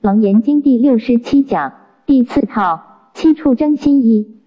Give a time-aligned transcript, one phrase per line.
[0.00, 4.40] 楞严经第六十七讲第四套七处真心一。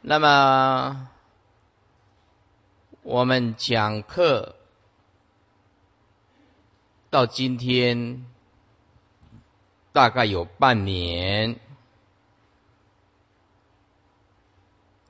[0.00, 1.08] 那么
[3.02, 4.56] 我们讲课
[7.10, 8.26] 到今天
[9.92, 11.60] 大概有半年，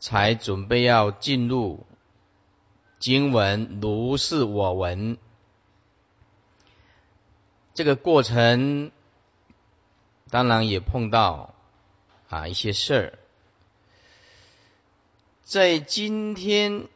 [0.00, 1.86] 才准备要进入
[2.98, 5.16] 经文如是我闻。
[7.80, 8.92] 这个过程
[10.28, 11.54] 当然也碰到
[12.28, 13.18] 啊一些事儿，
[15.42, 16.88] 在今天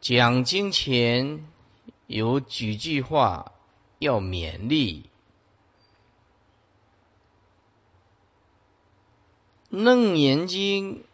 [0.00, 1.44] 讲经前
[2.06, 3.50] 有几句话
[3.98, 5.10] 要勉励。
[9.70, 11.04] 楞严经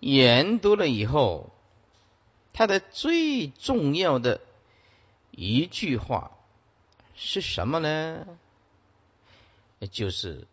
[0.00, 1.53] 研读了以后。
[2.54, 4.40] 他的最重要的
[5.32, 6.30] 一句话
[7.14, 8.26] 是什么呢？
[9.90, 10.46] 就是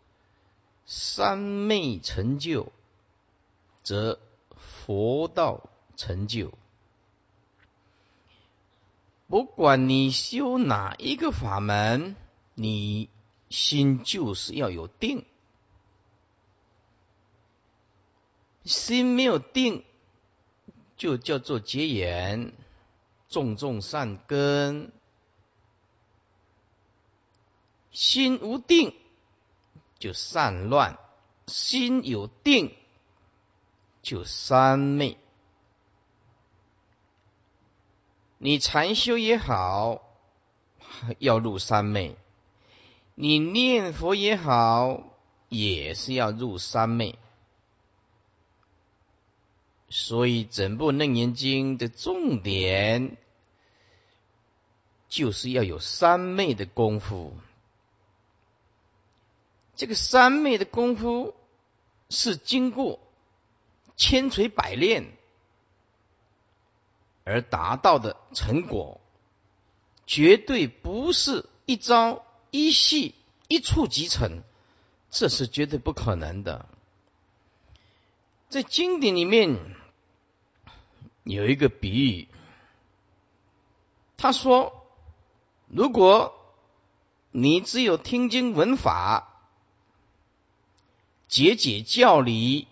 [0.86, 2.72] 三昧成就，
[3.84, 4.20] 则
[4.58, 6.52] 佛道成就。
[9.28, 12.18] 不管你修哪一个法门，
[12.56, 13.10] 你
[13.50, 15.24] 心就是要有定，
[18.66, 19.86] 心没有定。
[21.02, 22.54] 就叫做结缘，
[23.28, 24.92] 种种善根，
[27.92, 28.94] 心无定
[29.98, 31.00] 就散乱，
[31.48, 32.76] 心有定
[34.04, 35.18] 就三昧。
[38.38, 40.04] 你禅修也好，
[41.18, 42.16] 要入三昧；
[43.16, 45.02] 你念佛也好，
[45.50, 47.18] 也是要入三昧。
[49.94, 53.18] 所以，整部《楞严经》的重点
[55.10, 57.36] 就是要有三昧的功夫。
[59.76, 61.36] 这个三昧的功夫
[62.10, 63.00] 是经过
[63.98, 65.12] 千锤百炼
[67.26, 69.02] 而达到的成果，
[70.08, 73.14] 绝对不是一朝一夕
[73.50, 74.42] 一触即成，
[75.10, 76.66] 这是绝对不可能的。
[78.48, 79.81] 在经典里面。
[81.24, 82.28] 有一个比喻，
[84.18, 84.88] 他说
[85.70, 86.34] ：“如果
[87.30, 89.28] 你只有听经闻法、
[91.28, 92.68] 解解教理，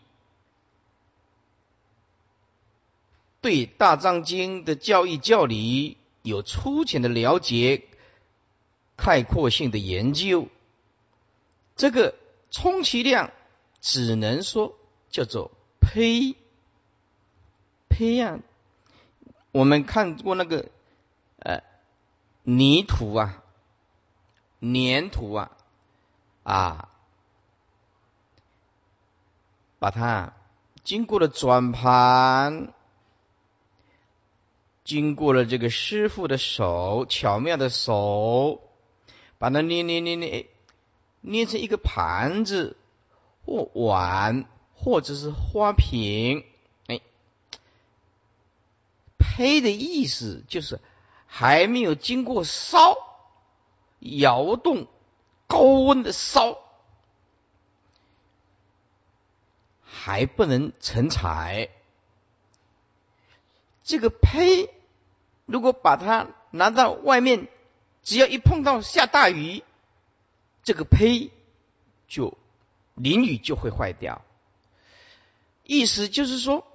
[3.39, 7.87] 对《大藏经》的教义教理有粗浅的了解、
[8.95, 10.47] 概括性的研究，
[11.75, 12.15] 这个
[12.49, 13.31] 充其量
[13.79, 14.75] 只能说
[15.11, 16.35] 叫做胚。”
[17.99, 18.39] 胚呀，
[19.51, 20.69] 我们看过那个
[21.39, 21.61] 呃
[22.43, 23.43] 泥土啊、
[24.61, 25.51] 粘土啊
[26.43, 26.89] 啊，
[29.79, 30.31] 把它
[30.81, 32.73] 经过了转盘，
[34.85, 38.61] 经过了这个师傅的手巧妙的手，
[39.37, 40.47] 把它捏捏捏捏
[41.19, 42.77] 捏成一个盘子
[43.45, 46.45] 或碗，或者是花瓶。
[49.39, 50.81] 黑的意思就是
[51.25, 52.97] 还没有经过烧、
[53.99, 54.87] 摇动、
[55.47, 56.57] 高温的烧，
[59.81, 61.69] 还不能成材。
[63.81, 64.69] 这个胚，
[65.45, 67.47] 如果把它拿到外面，
[68.03, 69.63] 只要一碰到下大雨，
[70.63, 71.31] 这个胚
[72.09, 72.37] 就
[72.95, 74.21] 淋雨就会坏掉。
[75.63, 76.67] 意思就是说，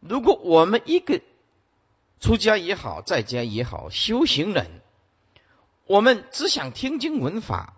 [0.00, 1.20] 如果我们一个
[2.20, 4.80] 出家也好，在家也好，修行人，
[5.86, 7.74] 我们只想听经闻法，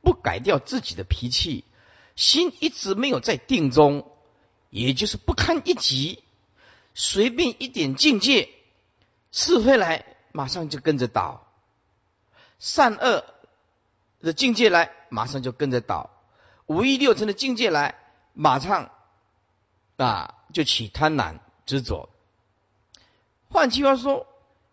[0.00, 1.64] 不改掉自己的脾气，
[2.14, 4.10] 心一直没有在定中，
[4.70, 6.22] 也就是不堪一击，
[6.94, 8.48] 随便一点境界，
[9.30, 11.46] 是非来马上就跟着倒，
[12.58, 13.24] 善恶
[14.20, 16.10] 的境界来马上就跟着倒，
[16.64, 17.94] 五欲六尘的境界来
[18.32, 18.90] 马上
[19.98, 22.08] 啊就起贪婪执着。
[23.48, 24.26] 换句话说，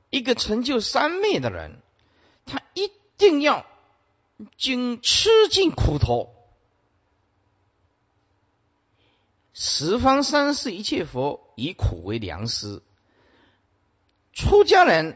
[0.10, 1.82] 一个成就三昧的人，
[2.46, 3.66] 他一定要
[4.58, 6.34] 经吃尽苦头。
[9.54, 12.82] 十方三世一切佛以苦为良师，
[14.34, 15.16] 出家人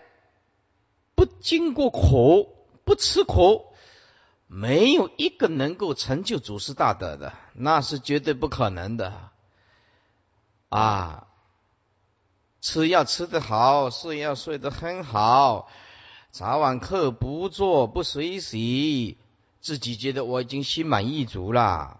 [1.15, 2.55] 不经过苦，
[2.85, 3.65] 不吃苦，
[4.45, 9.31] 没有一个能够成就祖师大德的，那是绝对不可能的
[10.69, 11.26] 啊！
[12.59, 15.69] 吃药吃得好，睡要睡得很好，
[16.31, 19.17] 早晚课不做不随喜，
[19.61, 21.99] 自己觉得我已经心满意足了。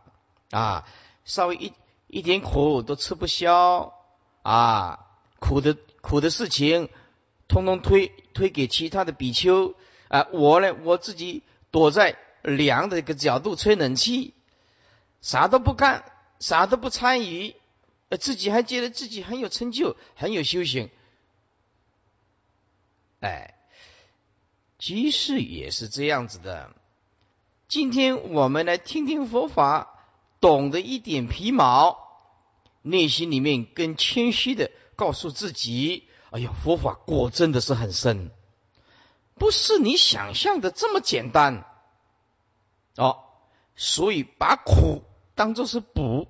[0.52, 0.86] 啊，
[1.26, 1.74] 稍微一
[2.08, 3.94] 一点苦都吃不消。
[4.42, 5.06] 啊，
[5.40, 6.90] 苦的苦的事情，
[7.48, 9.76] 通通推推给其他的比丘。
[10.08, 14.34] 啊，我呢我自己躲在凉的一个角度吹冷气，
[15.22, 16.04] 啥都不干，
[16.40, 17.56] 啥都不参与。
[18.10, 20.90] 呃，自己还觉得自己很有成就，很有修行，
[23.20, 23.56] 哎，
[24.78, 26.74] 即使也是这样子的。
[27.68, 30.00] 今天我们来听听佛法，
[30.40, 31.98] 懂得一点皮毛，
[32.82, 38.32] 内心里面更谦虚的告诉自己：哎呀，佛法果真的是很深，
[39.36, 41.66] 不是你想象的这么简单。
[42.96, 43.26] 哦，
[43.76, 45.04] 所以把苦
[45.36, 46.30] 当做是补。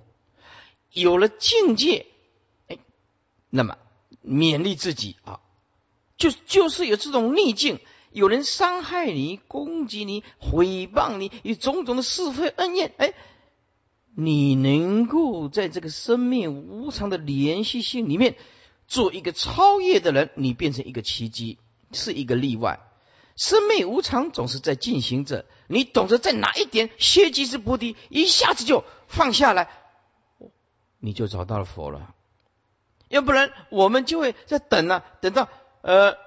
[0.92, 2.06] 有了境界，
[2.68, 2.78] 哎，
[3.50, 3.78] 那么
[4.26, 5.40] 勉励自己啊，
[6.18, 7.80] 就就是有这种逆境，
[8.12, 13.14] 有人伤害你、攻击你、诽谤你，有种种的是非恩怨，哎，
[14.16, 18.36] 你能够在这个生命无常的连续性里面
[18.88, 21.58] 做一个超越的人，你变成一个奇迹，
[21.92, 22.80] 是一个例外。
[23.36, 29.70] 生命无常总是在进行着，你懂得在哪一点歇即是菩提，一下子就放下来。
[31.00, 32.14] 你就找到了佛了，
[33.08, 35.48] 要不然我们就会在等啊，等到
[35.82, 36.18] 呃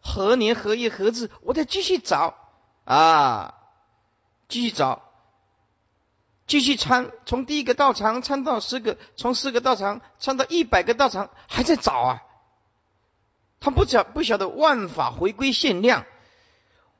[0.00, 2.34] 何年何月何日，我再继续找
[2.84, 3.54] 啊，
[4.48, 5.02] 继续找，
[6.46, 12.22] 继续参，从第一个道场参到十个，从十个道场参到一百个道场，还在找啊。
[13.58, 16.06] 他不晓不晓得万法回归限量，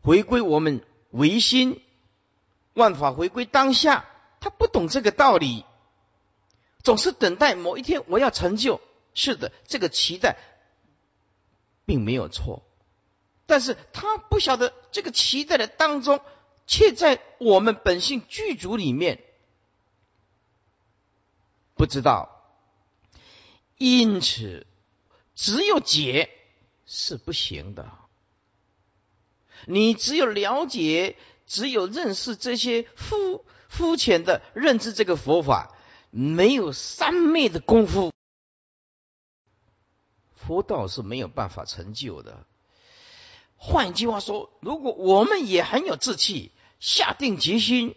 [0.02, 1.80] 回归我们唯心，
[2.74, 4.04] 万法回归当下，
[4.40, 5.64] 他不懂这个道理。
[6.86, 8.80] 总是等待某一天我要成就，
[9.12, 10.36] 是的，这个期待
[11.84, 12.62] 并没有错，
[13.46, 16.20] 但是他不晓得这个期待的当中，
[16.68, 19.20] 却在我们本性具足里面，
[21.74, 22.54] 不知道，
[23.78, 24.64] 因此
[25.34, 26.30] 只有解
[26.86, 27.90] 是不行的，
[29.66, 31.16] 你只有了解，
[31.48, 35.72] 只有认识这些肤肤浅的认知这个佛法。
[36.18, 38.10] 没有三昧的功夫，
[40.34, 42.46] 佛道是没有办法成就的。
[43.58, 47.94] 换句话说，如果我们也很有志气，下定决心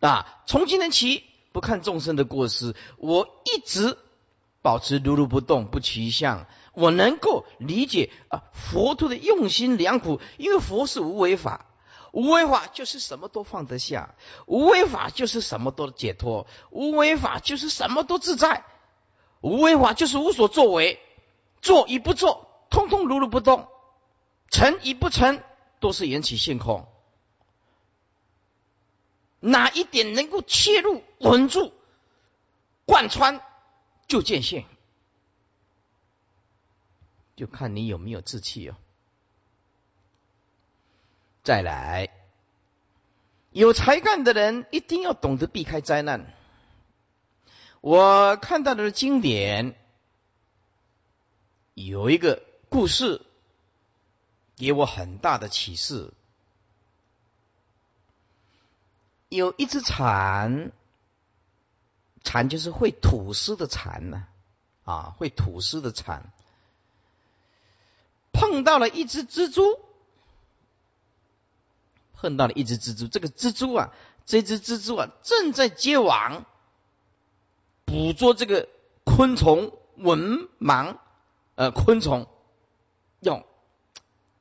[0.00, 1.22] 啊，从今天起
[1.52, 3.96] 不看众生的过失，我一直
[4.60, 11.66] 保持如如不动，不取相，我能够理解啊佛陀的用心良苦，因为佛是无为法。
[12.12, 14.14] 无为法就是什么都放得下，
[14.46, 18.64] 无为法就是什么都解脱，无为法就是什么都自在，
[19.40, 21.00] 无为法就是无所作为，
[21.62, 23.66] 做与不做，通通如如不动，
[24.50, 25.42] 成与不成，
[25.80, 26.86] 都是缘起性空。
[29.40, 31.72] 哪一点能够切入、稳住、
[32.84, 33.40] 贯穿，
[34.06, 34.66] 就见性，
[37.36, 38.76] 就看你有没有志气哦。
[41.42, 42.08] 再来，
[43.50, 46.32] 有才干的人一定要懂得避开灾难。
[47.80, 49.74] 我看到的经典
[51.74, 53.20] 有一个故事，
[54.54, 56.12] 给我很大的启示。
[59.28, 60.70] 有一只蝉，
[62.22, 64.28] 蝉就是会吐丝的蝉呢，
[64.84, 66.30] 啊，会吐丝的蝉，
[68.30, 69.80] 碰到了一只蜘蛛。
[72.22, 73.90] 碰到了一只蜘蛛，这个蜘蛛啊，
[74.26, 76.46] 这只蜘蛛啊，正在结网，
[77.84, 78.68] 捕捉这个
[79.02, 80.98] 昆虫文盲，
[81.56, 82.28] 呃，昆虫
[83.18, 83.44] 用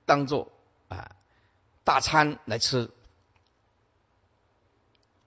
[0.06, 0.52] 当做
[0.90, 1.16] 啊
[1.84, 2.92] 大餐来吃。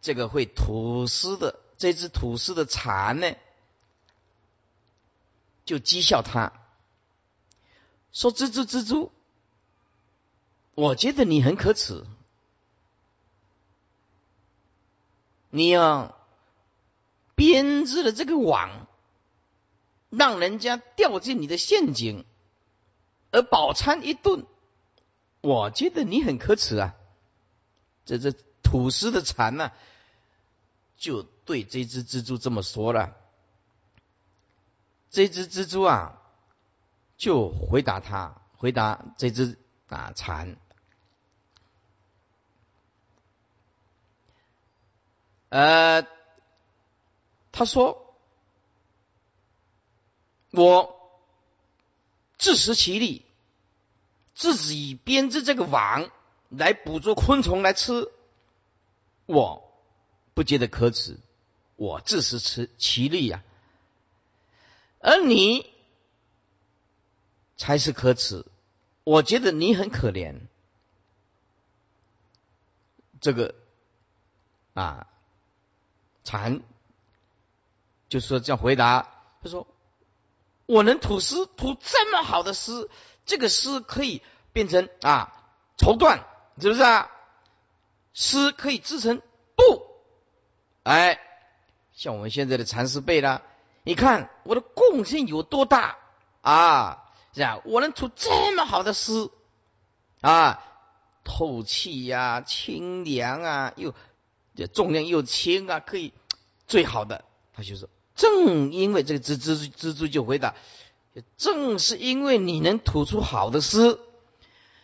[0.00, 3.34] 这个会吐丝的这只吐丝的蝉呢，
[5.64, 6.52] 就讥笑他，
[8.12, 9.10] 说：“蜘蛛，蜘蛛，
[10.76, 12.04] 我觉得你很可耻。”
[15.54, 16.16] 你要
[17.36, 18.88] 编织的这个网，
[20.10, 22.24] 让人家掉进你的陷阱，
[23.30, 24.46] 而饱餐一顿，
[25.42, 26.96] 我觉得你很可耻啊！
[28.04, 28.32] 这这
[28.64, 29.70] 吐丝的蝉呢，
[30.96, 33.14] 就对这只蜘蛛这么说了。
[35.08, 36.20] 这只蜘蛛啊，
[37.16, 39.56] 就回答他，回答这只
[39.86, 40.56] 啊蝉。
[45.54, 46.04] 呃，
[47.52, 48.16] 他说
[50.50, 51.20] ：“我
[52.38, 53.24] 自食其力，
[54.34, 56.10] 自己编织这个网
[56.48, 58.10] 来捕捉昆虫来吃，
[59.26, 59.72] 我
[60.34, 61.20] 不觉得可耻，
[61.76, 63.44] 我自食其其力呀。
[64.98, 65.72] 而你
[67.56, 68.44] 才是可耻，
[69.04, 70.34] 我觉得你很可怜。
[73.20, 73.54] 这个
[74.72, 75.06] 啊，
[76.24, 76.60] 禅
[78.08, 79.08] 就说这样回答，
[79.42, 79.66] 他说。
[80.66, 82.90] 我能吐丝，吐这么好的丝，
[83.26, 84.22] 这个丝可以
[84.54, 85.44] 变成啊
[85.76, 86.20] 绸缎，
[86.58, 87.10] 是不是啊？
[88.14, 89.20] 丝可以织成
[89.56, 89.86] 布，
[90.84, 91.20] 哎，
[91.92, 93.42] 像我们现在的蚕丝被啦，
[93.82, 95.98] 你看我的贡献有多大
[96.40, 97.10] 啊？
[97.34, 97.60] 是吧？
[97.66, 99.32] 我能吐这么好的丝
[100.22, 100.62] 啊，
[101.24, 103.92] 透气呀，清凉啊，又
[104.54, 106.12] 这重量又轻啊，可以
[106.66, 107.88] 最好的，他就说。
[108.14, 110.54] 正因为这个蜘蜘蜘蛛就回答，
[111.36, 113.98] 正是因为你能吐出好的丝，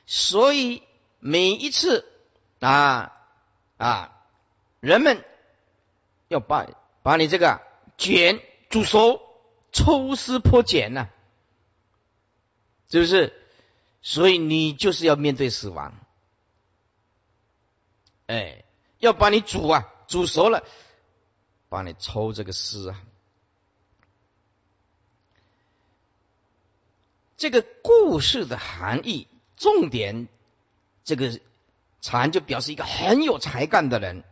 [0.05, 0.83] 所以
[1.21, 2.05] 每一次
[2.59, 3.12] 啊
[3.77, 4.27] 啊，
[4.81, 5.25] 人们
[6.27, 6.67] 要把
[7.05, 7.61] 把你这个
[7.97, 9.23] 茧煮熟，
[9.71, 11.09] 抽丝剥茧呐，
[12.91, 13.33] 是不是？
[14.03, 15.95] 所以你就是要面对死亡，
[18.27, 18.65] 哎，
[19.00, 20.62] 要把你煮啊，煮熟了，
[21.69, 23.02] 把你抽这个丝啊。
[27.37, 29.26] 这个故事的含义，
[29.57, 30.28] 重点，
[31.04, 31.40] 这个
[32.02, 34.25] 禅就表示一个很有才干的人，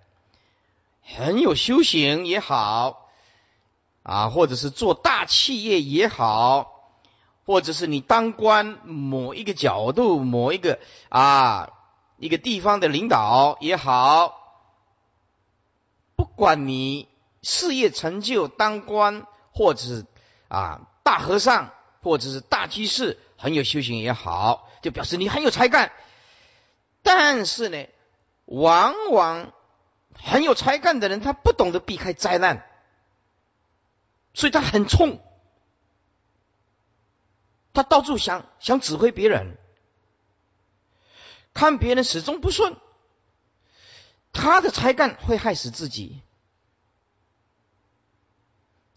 [1.03, 3.09] 很有修行也好，
[4.03, 6.93] 啊，或者是做大企业也好，
[7.47, 11.73] 或者是你当官某一个角度、某一个啊
[12.19, 14.38] 一个地方的领导也好，
[16.39, 17.07] 管你
[17.43, 20.07] 事业成就、当官，或者是
[20.49, 21.75] 啊大和尚。
[22.01, 25.91] 或者是大居士很有修行也好，就表示你很有才干。
[27.03, 27.89] 但是呢，
[28.45, 29.53] 往往
[30.15, 32.65] 很有才干的人，他不懂得避开灾难，
[34.33, 35.21] 所以他很冲，
[37.73, 39.59] 他到处想想指挥别人，
[41.53, 42.77] 看别人始终不顺，
[44.33, 46.23] 他的才干会害死自己，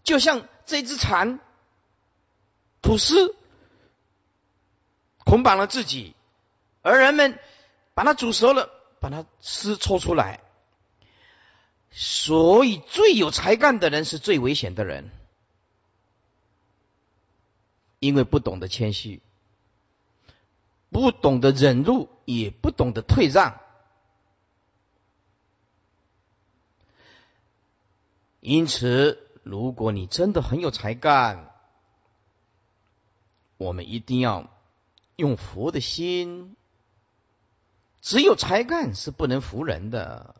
[0.02, 1.40] 就像这只蝉。
[2.82, 3.36] 吐丝
[5.24, 6.16] 捆绑了自己，
[6.82, 7.38] 而人们
[7.94, 10.40] 把它煮熟了，把它丝抽出来。
[11.92, 15.12] 所以，最有才干的人是最危险的人，
[18.00, 19.22] 因为不懂得谦虚，
[20.90, 23.60] 不懂得忍辱，也不懂得退让。
[28.40, 31.50] 因此，如果你真的很有才干，
[33.56, 34.50] 我们一定要
[35.16, 36.56] 用佛的心，
[38.00, 40.36] 只有才干是不能服人的，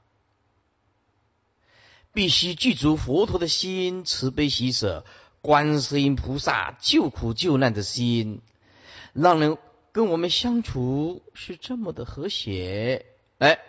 [2.13, 5.05] 必须具足佛陀的心，慈悲喜舍，
[5.41, 8.41] 观世音菩萨救苦救难的心，
[9.13, 9.59] 让人
[9.93, 13.07] 跟我们相处是这么的和谐。
[13.39, 13.61] 哎，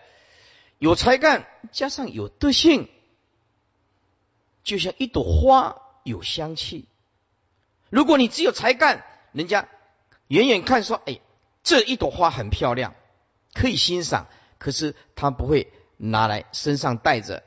[0.78, 2.90] 有才干加上有德性，
[4.64, 6.86] 就像一朵花有香气。
[7.90, 9.68] 如果你只有才干，人家
[10.28, 11.20] 远远看说：“哎，
[11.64, 12.96] 这一朵花很漂亮，
[13.54, 14.28] 可以欣赏。”
[14.58, 17.44] 可是他不会拿来身上带着。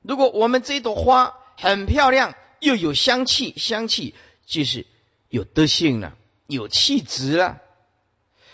[0.00, 4.14] 如果我们这一朵花很漂亮，又有香气，香气
[4.46, 4.86] 就是
[5.28, 7.60] 有德性了，有气质了。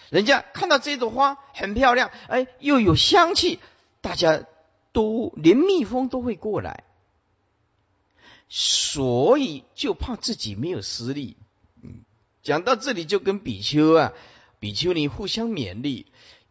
[0.08, 3.60] 人家看到这朵花很漂亮，哎，又有香气，
[4.00, 4.44] 大家
[4.92, 6.84] 都连蜜蜂都会过来，
[8.48, 11.36] 所以就怕自己没有实力。
[12.42, 14.12] 讲到这里，就跟比丘啊、
[14.60, 16.06] 比丘尼互相勉励。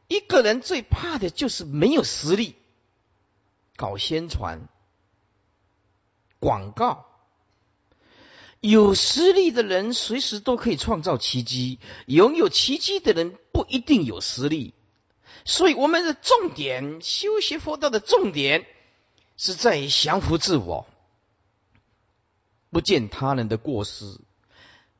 [0.07, 2.55] 一个人最怕的就是没有实力，
[3.75, 4.67] 搞宣传、
[6.39, 7.05] 广告。
[8.59, 14.73] 有实力的人随时都可以创造奇迹，拥有奇迹的人不一定有实力。
[15.43, 18.65] 所以，我们的重点，修习佛道的重点，
[19.37, 20.87] 是在于降服自我，
[22.75, 24.19] 不见他人的过失。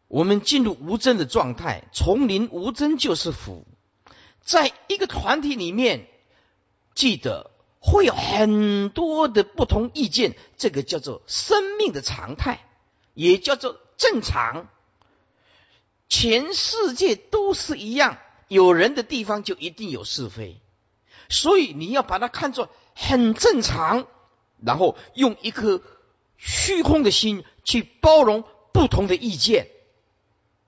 [0.08, 3.66] 我们进入无争的状态，丛林无争就是福。
[4.40, 6.08] 在一个团体里面，
[6.94, 7.52] 记得
[7.82, 12.66] 会有很多的不同意见，这个叫做生命的常态，
[13.14, 14.70] 也叫做正常。
[16.08, 20.62] 全世界都是一样，有人的地方就一定有是非，
[21.28, 24.08] 所以你要把它看作很正常，
[24.64, 25.82] 然后用一颗
[26.38, 29.68] 虚空的心去包容不同的意见。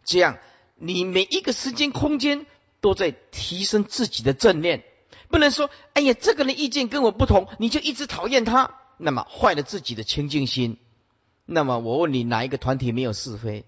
[0.03, 0.39] 这样
[0.75, 2.45] 你每一个时间空间
[2.81, 4.83] 都在提升自己的正念，
[5.29, 10.77] 不能说，哎呀，这个人意见跟我不同，你就一直讨厌他，那么坏了自己的清净心。
[11.45, 13.63] 那么我问你，哪一个团体没有是非？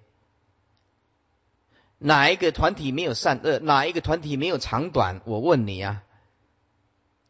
[1.97, 3.59] 哪一个团体没有善恶？
[3.59, 5.21] 哪一个团体没有长短？
[5.25, 6.03] 我问你啊，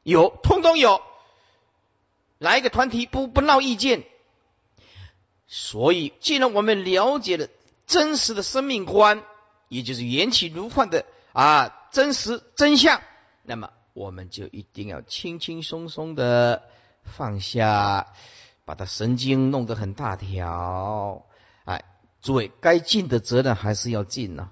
[0.04, 1.02] 有，通通有。
[2.38, 4.04] 哪一个团体不不闹意见？
[5.52, 7.48] 所以，既然我们了解了
[7.88, 9.24] 真实的生命观，
[9.68, 13.02] 也就是缘起如幻的啊真实真相，
[13.42, 16.62] 那么我们就一定要轻轻松松的
[17.04, 18.14] 放下，
[18.64, 21.26] 把它神经弄得很大条。
[21.66, 21.84] 哎，
[22.22, 24.52] 诸位，该尽的责任还是要尽呢。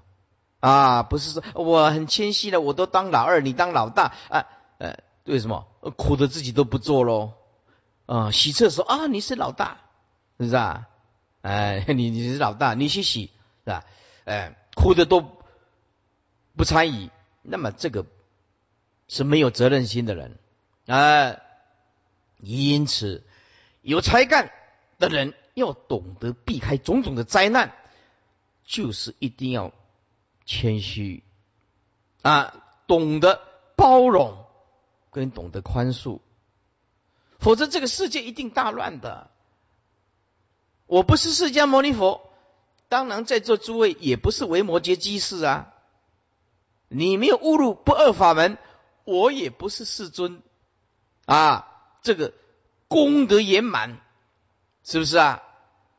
[0.58, 4.46] 啊，不是说我很谦虚的，我都当老二，你当老大啊？
[4.78, 7.34] 呃，为什么苦的自己都不做喽？
[8.06, 9.78] 啊，洗厕所啊，你是老大，
[10.38, 10.88] 是不是啊？
[11.42, 13.30] 哎， 你你是老大，你去洗
[13.64, 13.84] 是吧？
[14.24, 15.20] 哎，哭的都
[16.56, 17.10] 不参与，
[17.42, 18.06] 那么这个
[19.08, 20.38] 是没有责任心的人
[20.86, 21.36] 啊。
[22.40, 23.24] 因此，
[23.82, 24.52] 有才干
[24.98, 27.74] 的人要懂得避开种种的灾难，
[28.64, 29.72] 就是一定要
[30.46, 31.24] 谦虚
[32.22, 33.42] 啊，懂得
[33.76, 34.44] 包容，
[35.10, 36.20] 跟懂得宽恕。
[37.40, 39.30] 否则，这个世界一定大乱的。
[40.88, 42.32] 我不是释迦牟尼佛，
[42.88, 45.72] 当然在座诸位也不是维摩诘居士啊。
[46.88, 48.58] 你没有误入不二法门，
[49.04, 50.42] 我也不是世尊
[51.26, 51.66] 啊。
[52.02, 52.32] 这个
[52.88, 54.00] 功德圆满，
[54.82, 55.42] 是不是啊？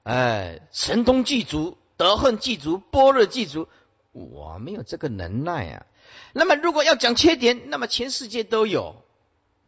[0.03, 3.67] 哎，神通具足，德恨具足，般若具足，
[4.11, 5.85] 我没有这个能耐啊。
[6.33, 9.03] 那么，如果要讲缺点，那么全世界都有，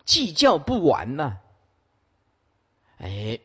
[0.03, 1.37] 计较不完呐。
[2.97, 3.39] 哎，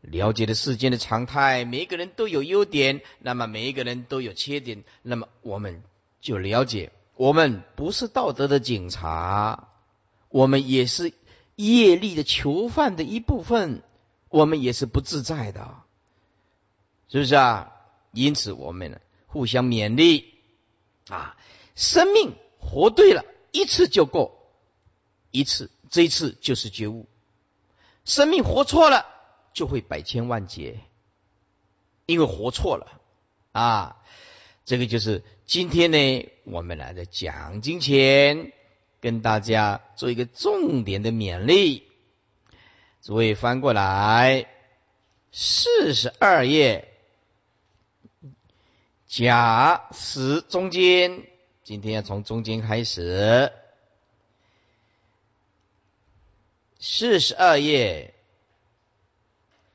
[0.00, 5.82] 了解了世间的常态，每一个人都有优点，那么每一个人都有缺点，那么我们
[6.20, 9.68] 就了解，我们不是道德的警察，
[10.28, 11.12] 我们也是
[11.56, 13.82] 业力的囚犯的一部分，
[14.30, 15.82] 我们也是不自在的，
[17.08, 17.72] 是不是啊？
[18.12, 20.34] 因此，我们互相勉励
[21.08, 21.36] 啊，
[21.76, 24.50] 生命活对了一次就够，
[25.30, 27.06] 一次，这一次就是觉悟。
[28.04, 29.06] 生命活错了，
[29.52, 30.80] 就会百千万劫，
[32.06, 33.00] 因为活错了
[33.52, 33.96] 啊！
[34.64, 38.52] 这个就是今天呢，我们来在讲经前
[39.00, 41.88] 跟大家做一个重点的勉励。
[43.02, 44.46] 诸位翻过来，
[45.32, 46.92] 四十二页
[49.06, 51.26] 甲十中间，
[51.64, 53.52] 今天要从中间开始。
[56.78, 58.14] 四十二页，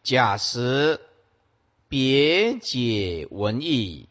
[0.05, 1.01] 假时
[1.89, 4.07] 别解文义。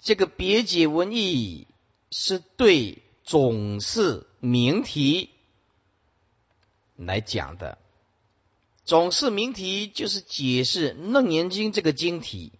[0.00, 1.66] 这个别解文义
[2.10, 5.28] 是对总是名题
[6.96, 7.76] 来讲的。
[8.86, 12.50] 总是名题就是解释《楞严经》这个经体。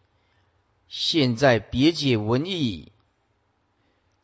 [0.89, 2.93] 现在别解文义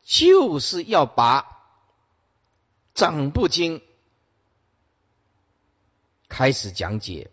[0.03, 1.47] 就是要把
[2.93, 3.81] 整部经。
[6.29, 7.31] 开始讲解，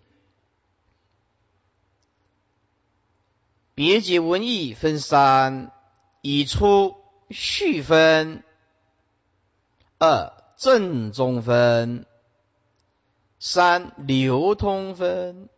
[3.74, 5.72] 别解文义分三：
[6.20, 6.96] 已出
[7.30, 8.44] 序分，
[9.98, 12.06] 二正中分，
[13.38, 15.48] 三流通分。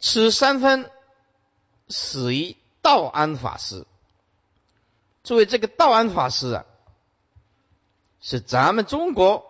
[0.00, 0.90] 此三分
[1.88, 3.86] 始于道安法师。
[5.22, 6.64] 作为这个道安法师啊，
[8.20, 9.46] 是咱们中国。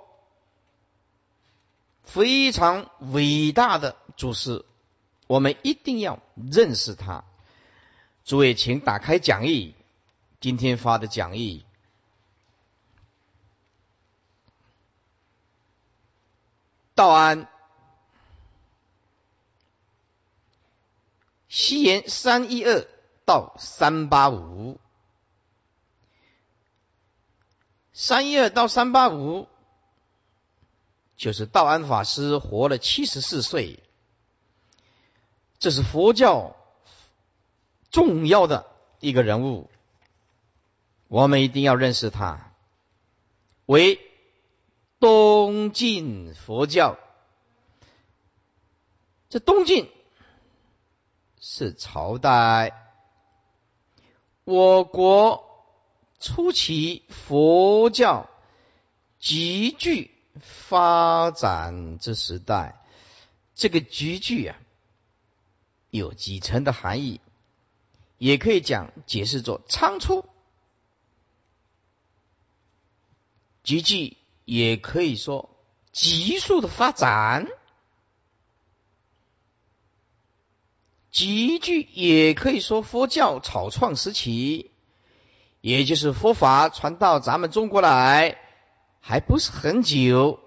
[2.03, 4.65] 非常伟大的祖师，
[5.31, 7.23] 我们一定要认识他。
[8.25, 9.77] 诸位，请打开讲义，
[10.41, 11.65] 今天发的讲义。
[16.97, 17.47] 道安，
[21.49, 22.85] 西元三一二
[23.25, 24.81] 到三八五，
[27.93, 29.47] 三一二到三八五。
[31.17, 33.81] 就是道安法师活了七十四岁，
[35.61, 36.57] 这是佛教
[37.93, 38.67] 重要的
[38.99, 39.71] 一个人物，
[41.07, 42.53] 我们一定要认识他，
[43.67, 44.01] 为
[44.99, 46.99] 东晋佛教。
[49.29, 49.89] 这东晋
[51.39, 52.73] 是朝代，
[54.43, 55.45] 我国
[56.19, 58.29] 初期佛教
[59.21, 60.11] 急剧。
[60.43, 62.81] 发展之时代，
[63.57, 64.57] 这个“集聚”啊，
[65.91, 67.21] 有几层的含义。
[68.19, 70.27] 也可以讲解释作仓促，
[73.63, 75.49] 急剧也可以说
[75.91, 77.49] 急速的发展，
[81.11, 84.71] 急剧也可以说佛教草创时期，
[85.63, 88.37] 也就是佛法传到咱们中国来
[89.01, 90.41] 还不是很久，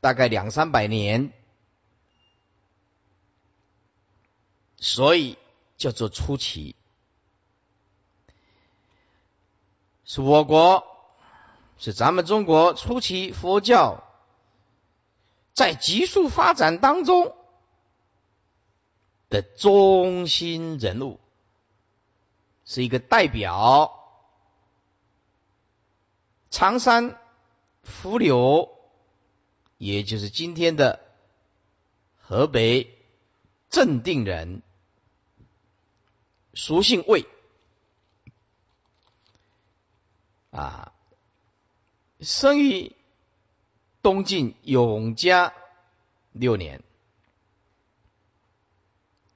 [0.00, 1.34] 大概两三百年，
[4.82, 5.38] 所以。
[5.78, 6.76] 叫做出奇，
[10.04, 10.86] 是我国，
[11.76, 14.04] 是咱们中国初期佛教
[15.54, 17.34] 在急速发展当中
[19.28, 21.18] 的中心人物，
[22.64, 23.98] 是一个代表。
[26.48, 27.18] 常山
[27.82, 28.70] 伏流，
[29.78, 31.00] 也就是今天的
[32.18, 32.96] 河北
[33.68, 34.62] 镇定人。
[36.54, 37.26] 属性魏
[40.50, 40.92] 啊，
[42.20, 42.94] 生于
[44.02, 45.54] 东晋永嘉
[46.32, 46.82] 六年，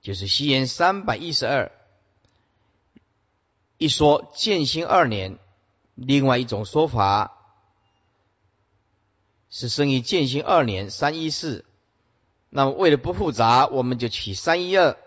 [0.03, 1.73] 就是西元三百一十二。
[3.79, 5.39] 一说建兴二年，
[5.95, 7.37] 另外一种说法
[9.51, 11.65] 是生于建兴二年三一四。
[12.49, 14.99] 那么为了不复杂，我们就取三一二。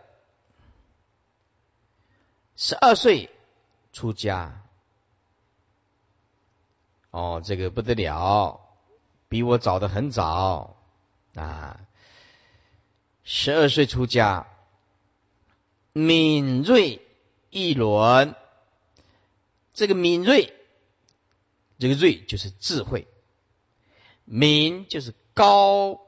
[2.62, 3.30] 十二岁
[3.93, 4.62] 出家，
[7.10, 8.60] 哦，这个不得了，
[9.30, 10.76] 比我早的很早
[11.36, 11.80] 啊！
[13.24, 14.45] 十二岁出家，
[15.93, 17.02] 敏锐
[17.50, 18.36] 一轮，
[19.74, 20.54] 这个敏锐，
[21.78, 23.08] 这个锐就是智慧，
[24.26, 26.02] 敏就是高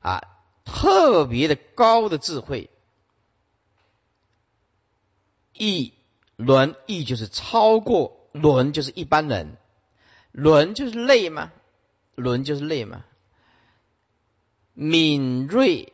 [0.00, 0.22] 啊，
[0.64, 2.70] 特别的高的智慧。
[5.58, 5.92] 一
[6.36, 9.56] 轮意就是超过轮，就是一般人，
[10.32, 11.52] 轮就是累嘛，
[12.14, 13.04] 轮就是累嘛。
[14.74, 15.92] 敏锐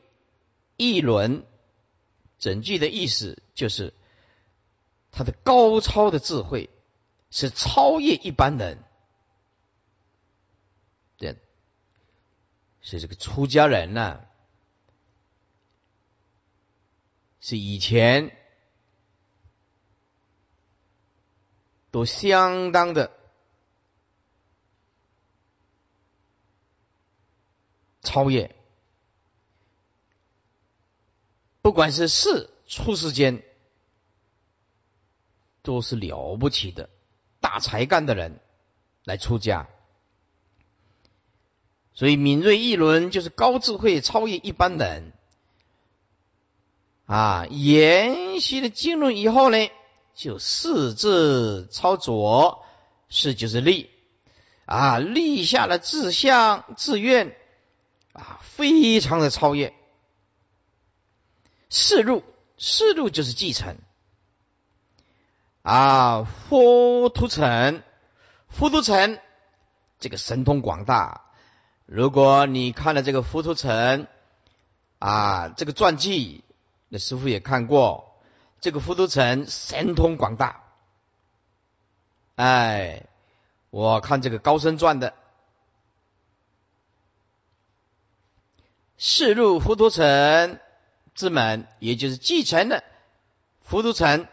[0.77, 1.44] 一轮，
[2.38, 3.94] 整句的意思就是
[5.11, 6.68] 他的高超的智慧
[7.31, 8.85] 是超越一般人。
[11.16, 11.37] 对，
[12.83, 14.20] 是这个出家人呢，
[17.40, 18.37] 是以前。
[21.94, 23.12] 都相当的
[28.02, 28.52] 超越，
[31.62, 33.44] 不管是世出世间，
[35.62, 36.90] 都是了不起的
[37.38, 38.40] 大才干的人
[39.04, 39.68] 来出家，
[41.92, 45.12] 所以敏锐一轮就是高智慧，超越一般人
[47.07, 47.46] 啊。
[47.46, 49.70] 延续了经论以后呢？
[50.14, 52.64] 就四字操作，
[53.09, 53.90] 是就是立
[54.64, 57.37] 啊，立下了志向、志愿
[58.12, 59.74] 啊，非常的超越。
[61.68, 62.22] 四路，
[62.57, 63.77] 四路就是继承
[65.62, 67.83] 啊，佛图城，
[68.48, 69.18] 佛图城
[69.98, 71.22] 这个神通广大。
[71.87, 74.07] 如果你看了这个佛图城
[75.00, 76.44] 啊，这个传记，
[76.88, 78.13] 那师傅也看过。
[78.64, 80.62] 这个浮屠城神通广大，
[82.35, 83.05] 哎，
[83.68, 85.12] 我看这个高僧传的，
[88.96, 90.59] 世入浮屠城
[91.14, 92.83] 之门，也就是继承的
[93.61, 94.27] 浮屠城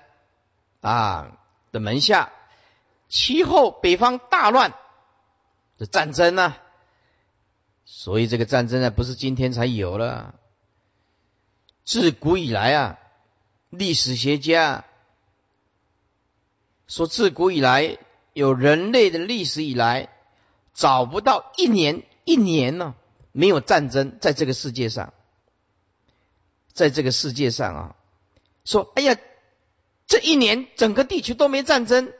[0.80, 1.38] 啊
[1.74, 2.32] 的门下。
[3.10, 4.74] 其后北方大乱
[5.78, 6.56] 的战争呢，
[7.84, 10.36] 所以这个战争呢不是今天才有了，
[11.84, 12.98] 自古以来啊。
[13.71, 14.86] 历史学家
[16.88, 17.97] 说，自古以来
[18.34, 20.10] 有人类的历史以来，
[20.73, 22.95] 找不到一年一年呢
[23.31, 25.13] 没有战争在这个世界上，
[26.73, 27.95] 在这个世界上啊，
[28.65, 29.17] 说哎呀，
[30.05, 32.12] 这一年整个地球都没战争，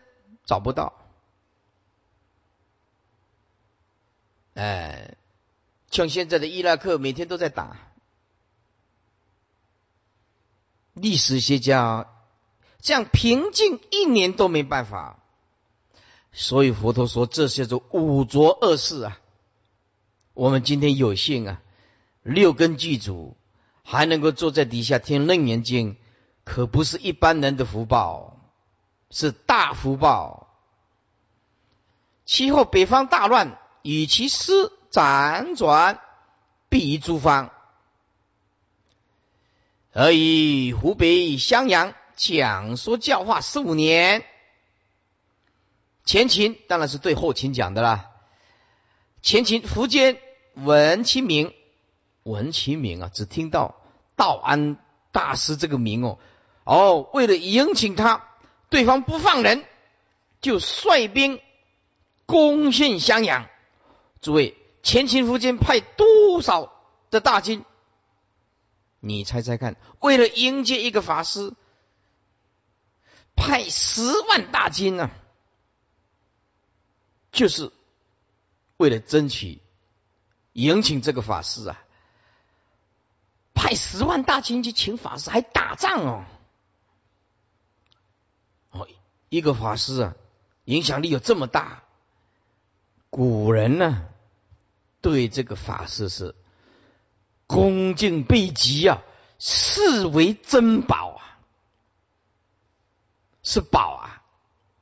[0.46, 1.06] 找不到。
[4.54, 5.18] 哎，
[5.90, 7.91] 像现在的伊拉克每天都在打。
[10.94, 12.08] 历史学家
[12.80, 15.20] 这样平静一年都没办法，
[16.32, 19.20] 所以佛陀说这叫做五浊恶世啊。
[20.34, 21.62] 我们今天有幸啊，
[22.24, 23.36] 六根具足，
[23.84, 25.98] 还能够坐在底下听楞严经，
[26.44, 28.40] 可不是一般人的福报，
[29.10, 30.48] 是大福报。
[32.26, 36.00] 其后北方大乱，与其师辗转，
[36.70, 37.52] 必于诸方。
[39.94, 44.24] 而以湖北襄阳讲说教化十五年。
[46.06, 48.10] 前秦当然是对后秦讲的啦。
[49.22, 50.18] 前秦苻坚
[50.54, 51.54] 闻其名，
[52.24, 53.76] 闻其名啊，只听到
[54.16, 54.78] 道安
[55.12, 56.18] 大师这个名哦。
[56.64, 58.28] 哦，为了迎请他，
[58.70, 59.64] 对方不放人，
[60.42, 61.40] 就率兵
[62.26, 63.48] 攻陷襄阳。
[64.22, 66.72] 诸位，前秦苻坚派多少
[67.10, 67.64] 的大军？
[69.02, 71.54] 你猜猜看，为了迎接一个法师，
[73.36, 75.10] 派十万大军呢？
[77.32, 77.72] 就是
[78.78, 79.60] 为了争取
[80.54, 81.82] 迎请这个法师啊，
[83.56, 86.26] 派十万大军去请法师，还打仗哦。
[88.70, 88.88] 哦，
[89.30, 90.16] 一个法师啊，
[90.66, 91.84] 影响力有这么大，
[93.10, 94.08] 古人呢
[95.02, 96.36] 对这个法师是
[97.52, 99.02] 恭敬备极啊，
[99.38, 101.20] 视为珍宝啊，
[103.44, 104.24] 是宝啊，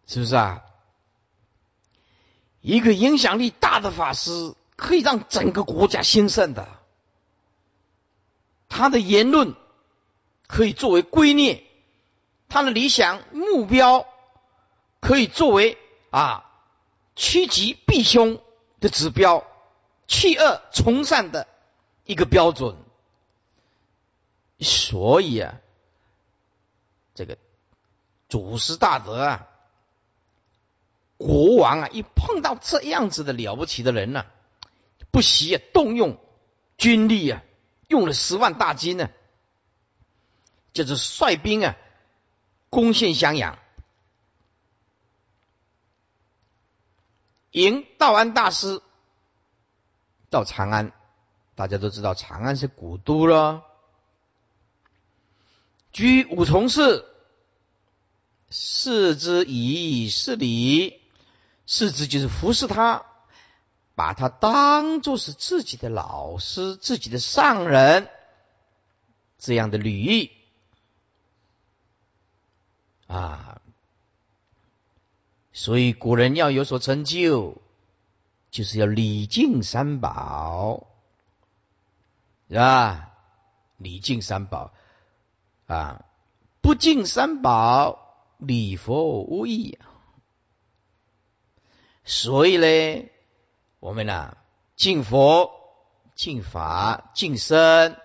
[0.06, 0.62] 是不是啊？
[2.62, 6.68] 一个影响力大的法师，可以让整个国家兴盛的。
[8.68, 9.56] 他的言论
[10.46, 11.64] 可以作为圭臬，
[12.50, 14.06] 他的理想目标
[15.00, 15.80] 可以作为
[16.12, 16.46] 啊
[17.16, 18.40] 趋吉避凶
[18.80, 19.44] 的指标，
[20.08, 21.48] 弃恶从善的
[22.10, 22.76] 一个标准。
[24.60, 25.62] 所以啊，
[27.14, 27.38] 这个
[28.28, 29.46] 祖师大德啊。
[31.18, 34.26] 国王啊，一碰到这样子的了不起的人呢，
[35.12, 36.18] 不惜啊动用
[36.78, 37.44] 军力啊，
[37.88, 39.10] 用了十万大军呢，
[40.74, 41.76] 就是率兵啊
[42.70, 43.60] 攻陷襄阳，
[47.52, 48.82] 迎道安大师
[50.32, 50.92] 到长安。
[51.60, 53.66] 大家都知道长安是古都了，
[55.92, 57.06] 居五重寺，
[58.50, 61.02] 视之以是礼。
[61.66, 63.06] 世子就是服侍他，
[63.94, 68.08] 把他当做是自己的老师、自己的上人，
[69.38, 70.32] 这样的礼仪
[73.08, 73.60] 啊。
[75.52, 77.62] 所以古人要有所成就，
[78.50, 80.88] 就是要礼敬三宝，
[82.50, 83.06] 是吧？
[83.78, 84.74] 礼敬三宝
[85.68, 86.04] 啊，
[86.62, 89.78] 不敬三宝，礼佛无益。
[92.04, 93.10] 所以呢，
[93.80, 94.36] 我们呢
[94.76, 95.52] 敬佛、
[96.16, 97.96] 敬法、敬身，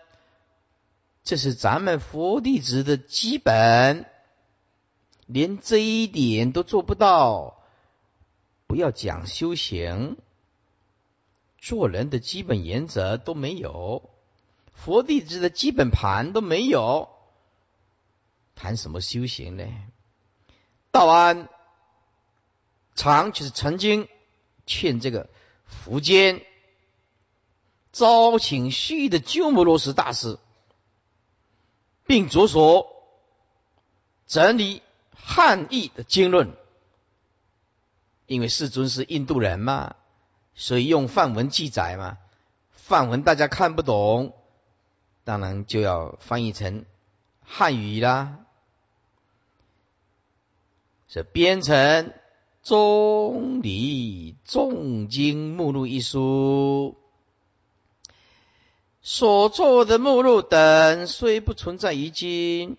[1.24, 4.08] 这是咱们佛弟子的基本。
[5.26, 7.58] 连这一点都做不到，
[8.66, 10.18] 不要讲修行，
[11.58, 14.10] 做人的基本原则都没有，
[14.74, 17.08] 佛弟子的基本盘都没有，
[18.54, 19.64] 谈什么修行呢？
[20.90, 21.48] 道安。
[22.96, 24.08] 常就是曾经
[24.66, 25.28] 劝这个
[25.84, 26.44] 苻坚
[27.90, 30.38] 招请西域的鸠摩罗什大师，
[32.06, 32.86] 并着手
[34.28, 34.80] 整理
[35.12, 36.56] 汉译的经论，
[38.26, 39.96] 因为世尊是印度人嘛，
[40.54, 42.18] 所以用梵文记载嘛，
[42.70, 44.36] 梵文大家看不懂，
[45.24, 46.84] 当然就要翻译成
[47.42, 48.38] 汉语啦，
[51.08, 52.12] 是编成。
[52.66, 56.96] 《中理重经目录》一书
[59.02, 62.78] 所作的目录等虽不存在于今，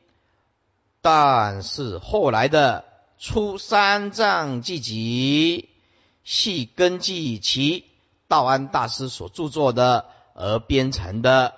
[1.01, 2.83] 但是后来的
[3.23, 5.69] 《出三藏记集》
[6.23, 7.85] 系根据其
[8.27, 11.53] 道安大师所著作的而编成的，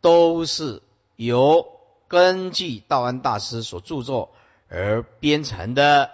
[0.00, 0.82] 都是
[1.16, 4.32] 由根据道安大师所著作
[4.68, 6.10] 而编成的。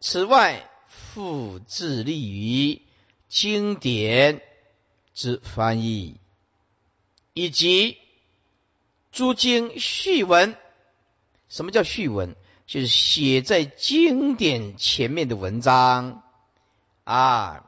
[0.00, 2.82] 此外，复致力于
[3.28, 4.42] 经典
[5.14, 6.20] 之翻译，
[7.34, 7.98] 以及
[9.10, 10.56] 诸经序文。
[11.48, 12.36] 什么叫序文？
[12.66, 16.22] 就是写在经典前面的文章
[17.04, 17.64] 啊，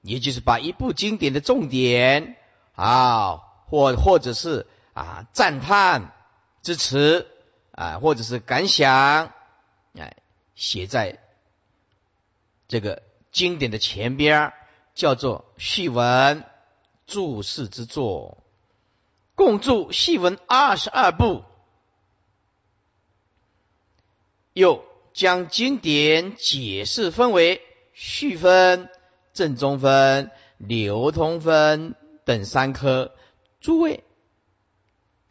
[0.00, 2.36] 也就是把一部经典的重点
[2.74, 6.12] 啊，或或者是啊赞叹
[6.62, 7.26] 之词
[7.72, 9.32] 啊，或者是感想，
[9.98, 10.16] 哎。
[10.54, 11.18] 写在
[12.68, 14.52] 这个经典的前边，
[14.94, 16.44] 叫做序文
[17.06, 18.44] 注释之作，
[19.34, 21.42] 共注序文二十二部，
[24.52, 27.62] 又将经典解释分为
[27.94, 28.90] 序分、
[29.32, 33.10] 正中分、流通分等三科。
[33.62, 34.02] 诸位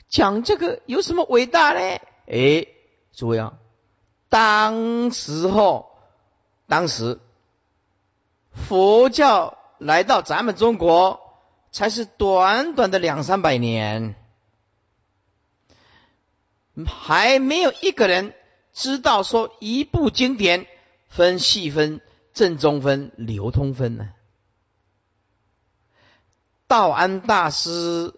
[0.07, 1.79] 讲这个有什么伟大呢？
[2.27, 2.65] 哎，
[3.11, 3.59] 诸位啊，
[4.29, 5.91] 当时候，
[6.67, 7.19] 当时
[8.53, 11.19] 佛教来到咱们中国，
[11.71, 14.15] 才是短短的两三百年，
[16.85, 18.33] 还没有一个人
[18.71, 20.67] 知道说一部经典
[21.09, 21.99] 分细分、
[22.33, 24.09] 正宗分、流通分呢。
[26.67, 28.13] 道安大师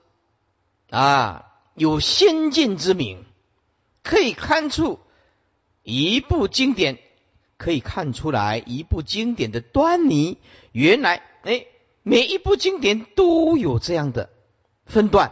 [0.93, 3.25] 啊，有先见之明，
[4.03, 4.99] 可以看出
[5.81, 6.99] 一部经典，
[7.57, 10.37] 可以看出来一部经典的端倪。
[10.71, 11.65] 原来，哎，
[12.03, 14.29] 每一部经典都有这样的
[14.85, 15.31] 分段，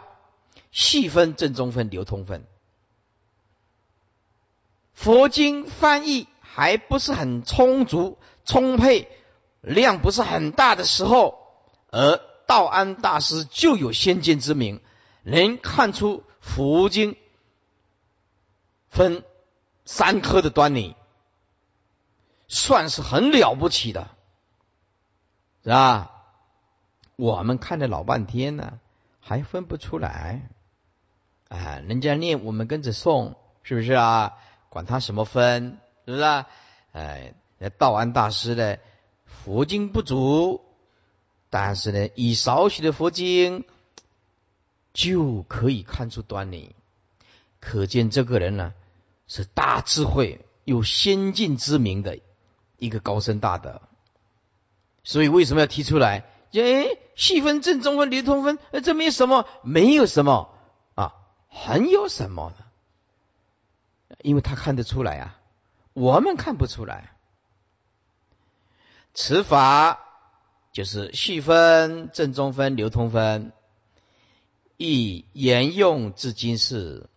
[0.72, 2.44] 细分、正宗分、流通分。
[4.96, 9.08] 佛经翻译还不是很充足、充沛，
[9.62, 11.38] 量不是很大的时候，
[11.92, 14.82] 而道安大师就有先见之明，
[15.24, 17.16] 能看出佛经
[18.90, 19.24] 分
[19.86, 20.96] 三科的端倪，
[22.48, 24.10] 算是很了不起的，
[25.64, 26.12] 是吧？
[27.16, 28.80] 我们看了老半天呢，
[29.20, 30.50] 还分不出来。
[31.50, 34.38] 啊，人家念，我们跟着诵，是不是啊？
[34.70, 36.24] 管他什么分，是不是？
[36.24, 36.48] 啊
[36.94, 37.34] 哎，
[37.78, 38.80] 道安大师的
[39.26, 40.62] 佛经不足。
[41.50, 43.66] 但是呢，以少许的佛经
[44.94, 46.76] 就可以看出端倪，
[47.60, 48.74] 可见这个人呢
[49.28, 52.20] 是大智慧、有先进之明的
[52.78, 53.82] 一个高深大德。
[55.04, 56.26] 所以为什么要提出来？
[56.54, 60.54] 哎，细分、正中分、流通分，这没什么，没有什么
[60.96, 61.14] 啊，
[61.48, 65.40] 很有什么的，因为他看得出来啊，
[65.94, 67.12] 我们看不出来。
[69.14, 70.08] 此法。
[70.74, 73.52] 就是细分、正中分、流通分，
[74.82, 77.08] 亦沿用至今是。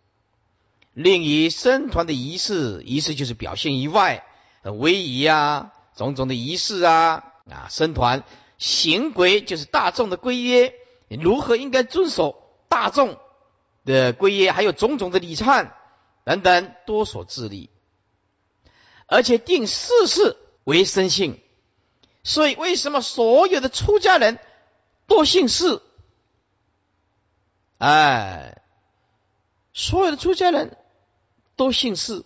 [0.93, 4.27] 另以僧团的仪式，仪式就是表现以外，
[4.63, 8.23] 威仪啊，种种的仪式啊，啊，僧团
[8.59, 10.75] 行规就是大众的规约，
[11.09, 13.19] 如何应该遵守大众
[13.85, 15.71] 的规约，还有种种的礼忏
[16.25, 17.71] 等等，多所自立，
[19.07, 21.41] 而且定世事为生性。
[22.23, 24.39] 所以，为什么所有的出家人
[25.07, 25.81] 都姓氏？
[27.85, 28.63] 哎，
[29.75, 30.79] 所有的出家人
[31.55, 32.25] 都姓释，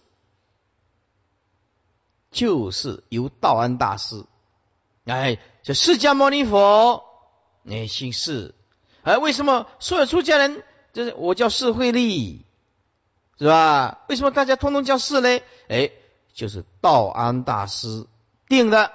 [2.31, 4.25] 就是由道安大师，
[5.05, 7.03] 哎，这释迦牟尼佛，
[7.69, 8.55] 哎，姓释。
[9.03, 12.45] 哎，为什么所有出家人就是我叫释慧利，
[13.37, 14.05] 是吧？
[14.09, 15.41] 为什么大家通通叫释呢？
[15.69, 15.91] 哎，
[16.35, 18.07] 就是道安大师
[18.47, 18.93] 定的。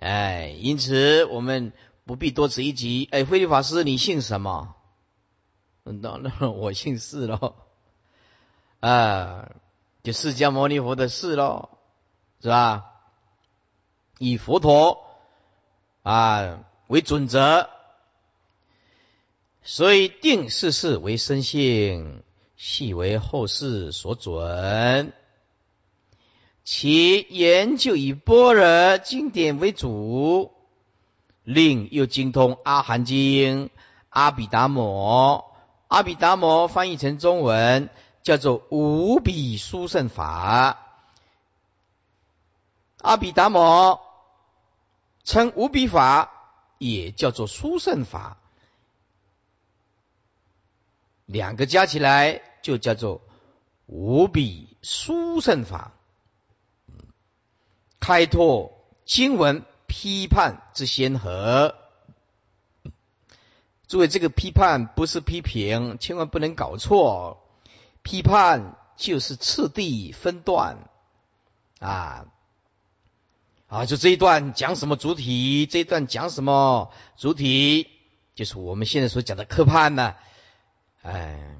[0.00, 1.72] 哎，因此我们
[2.08, 3.06] 不必多此一举。
[3.10, 4.74] 哎，慧律法师，你姓什么？
[5.84, 7.54] 那那我姓释喽。
[8.80, 9.50] 啊，
[10.02, 11.68] 就释迦牟尼佛的释喽，
[12.40, 12.94] 是吧？
[14.18, 15.04] 以佛陀
[16.02, 17.68] 啊为准则，
[19.62, 22.22] 所以定世事为生性，
[22.56, 25.12] 系为后世所准。
[26.64, 30.54] 其研究以般若经典为主，
[31.48, 33.70] 另又精通阿含经、
[34.10, 35.50] 阿比达摩。
[35.86, 37.88] 阿比达摩翻译成中文
[38.22, 40.78] 叫做无比殊胜法。
[43.00, 44.02] 阿比达摩
[45.24, 46.30] 称无比法，
[46.76, 48.36] 也叫做殊胜法，
[51.24, 53.22] 两个加起来就叫做
[53.86, 55.92] 无比殊胜法。
[58.00, 61.74] 开拓经文批判之先河，
[63.88, 67.42] 诸位，这个批判不是批评，千万不能搞错。
[68.02, 70.88] 批判就是次第分段
[71.80, 72.26] 啊
[73.66, 73.86] 啊！
[73.86, 77.88] 就这一段讲什么主体，这一段讲什么主体，
[78.36, 80.14] 就是我们现在所讲的科判呢？
[81.02, 81.56] 哎，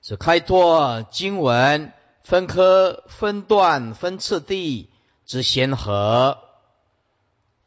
[0.00, 1.92] 是开拓经文。
[2.24, 4.90] 分科、分段、分次第
[5.28, 6.42] 之先河，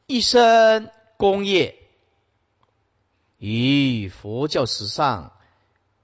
[0.07, 1.77] 一生功业
[3.37, 5.31] 于佛教史上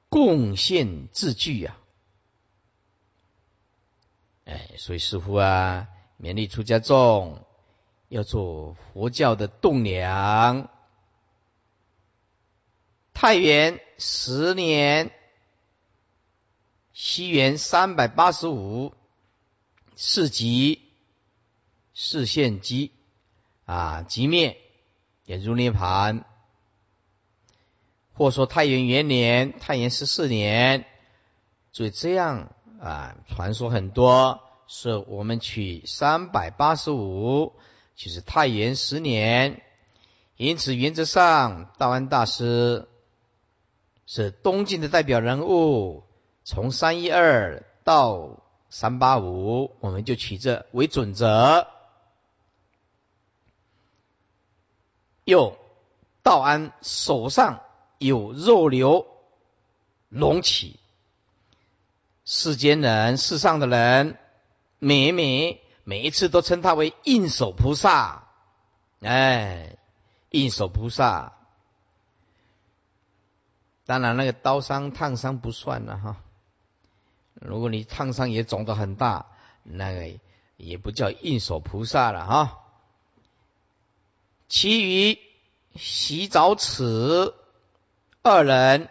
[0.07, 1.75] 贡献自具啊！
[4.45, 5.87] 哎，所以师傅啊，
[6.21, 7.43] 勉励出家众
[8.07, 10.69] 要做佛教的栋梁。
[13.15, 15.11] 太原十年。
[16.93, 18.93] 西元三百八十五，
[19.95, 20.86] 四极
[21.99, 22.91] 四现极
[23.65, 24.55] 啊，极灭
[25.25, 26.25] 也如涅盘。
[28.13, 30.85] 或说太元元年、太元十四年，
[31.71, 37.53] 所以这样啊，传说很多，是我们取三百八十五，
[37.95, 39.63] 就是太元十年。
[40.35, 42.87] 因此，原则上，道安大师
[44.05, 46.03] 是东晋的代表人物，
[46.43, 51.67] 从三一二到三八五，我们就取这为准则。
[55.27, 55.57] 又，
[56.23, 57.61] 道安手上。
[57.99, 59.07] 有肉瘤
[60.09, 60.79] 隆起，
[62.25, 64.19] 世间人、世上的人，
[64.77, 68.27] 每每每一次都称他为应手菩萨。
[69.01, 69.77] 哎，
[70.29, 71.33] 应手菩萨。
[73.87, 76.17] 当然，那个刀伤、烫伤不算了哈。
[77.33, 79.25] 如果你烫伤也肿得很大，
[79.63, 80.19] 那个
[80.55, 82.59] 也不叫应手菩萨了哈。
[84.47, 85.19] 其余
[85.75, 87.33] 洗澡池。
[88.23, 88.89] 二人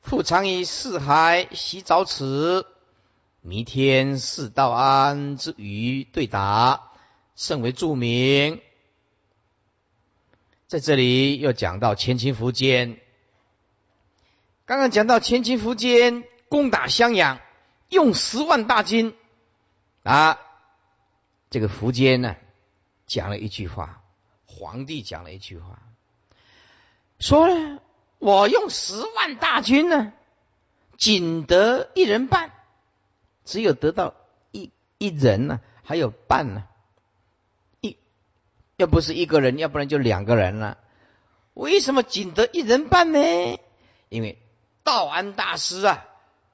[0.00, 2.64] 复常于四海洗澡池，
[3.42, 6.92] 弥天四道安之语对答，
[7.34, 8.62] 甚为著名。
[10.66, 12.98] 在这里又讲到前秦苻坚，
[14.64, 17.40] 刚刚讲到前秦苻坚攻打襄阳，
[17.90, 19.14] 用十万大军
[20.02, 20.40] 啊，
[21.50, 22.36] 这个苻坚呢
[23.06, 24.02] 讲了一句话，
[24.56, 25.82] 皇帝讲了一句话，
[27.18, 27.78] 说呢。
[28.18, 30.14] 我用十万大军呢，
[30.96, 32.50] 仅得一人半，
[33.44, 34.14] 只有得到
[34.52, 36.64] 一一人呢，还有半呢，
[37.82, 37.98] 一
[38.76, 40.78] 要不是一个人，要不然就两个人了。
[41.52, 43.20] 为什么仅得一人半呢？
[44.08, 44.38] 因为
[44.82, 46.06] 道安大师啊，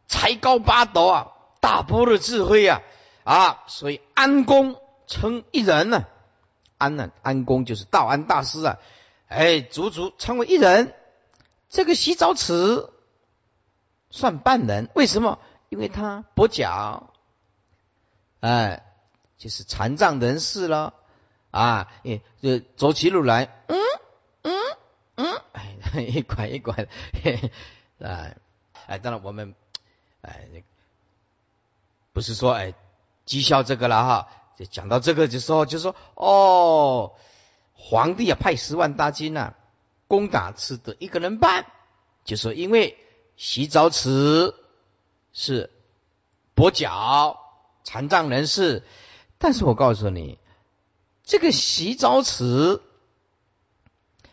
[0.08, 1.28] 才高八斗啊，
[1.60, 2.82] 大波的智慧啊
[3.22, 6.06] 啊，所以安公称一人呢，
[6.82, 8.78] 安呢，安公就是道安大师啊，
[9.28, 10.94] 哎，足足称为一人。
[11.68, 12.90] 这个洗澡池
[14.10, 15.38] 算半人，为什么？
[15.68, 17.14] 因为他跛脚，
[18.40, 18.84] 哎，
[19.38, 20.92] 就是残障人士了
[21.50, 21.88] 啊！
[22.02, 23.78] 也就走起路来，嗯
[24.42, 24.52] 嗯
[25.14, 26.88] 嗯，哎， 一拐一拐，
[27.22, 28.36] 哎
[28.86, 29.54] 哎，当然我们
[30.20, 30.48] 哎，
[32.12, 32.74] 不是说哎
[33.24, 34.28] 讥笑这个了哈。
[34.58, 37.12] 就讲到这个的时候，就说哦，
[37.74, 39.54] 皇帝啊，派十万大军啊。
[40.08, 41.64] 攻打池的一个人办，
[42.26, 42.98] 就说因为
[43.38, 44.54] 洗澡池
[45.32, 45.70] 是
[46.54, 47.40] 跛脚
[47.82, 48.84] 残障人士，
[49.38, 50.38] 但是我告诉你，
[51.24, 52.82] 这个洗澡池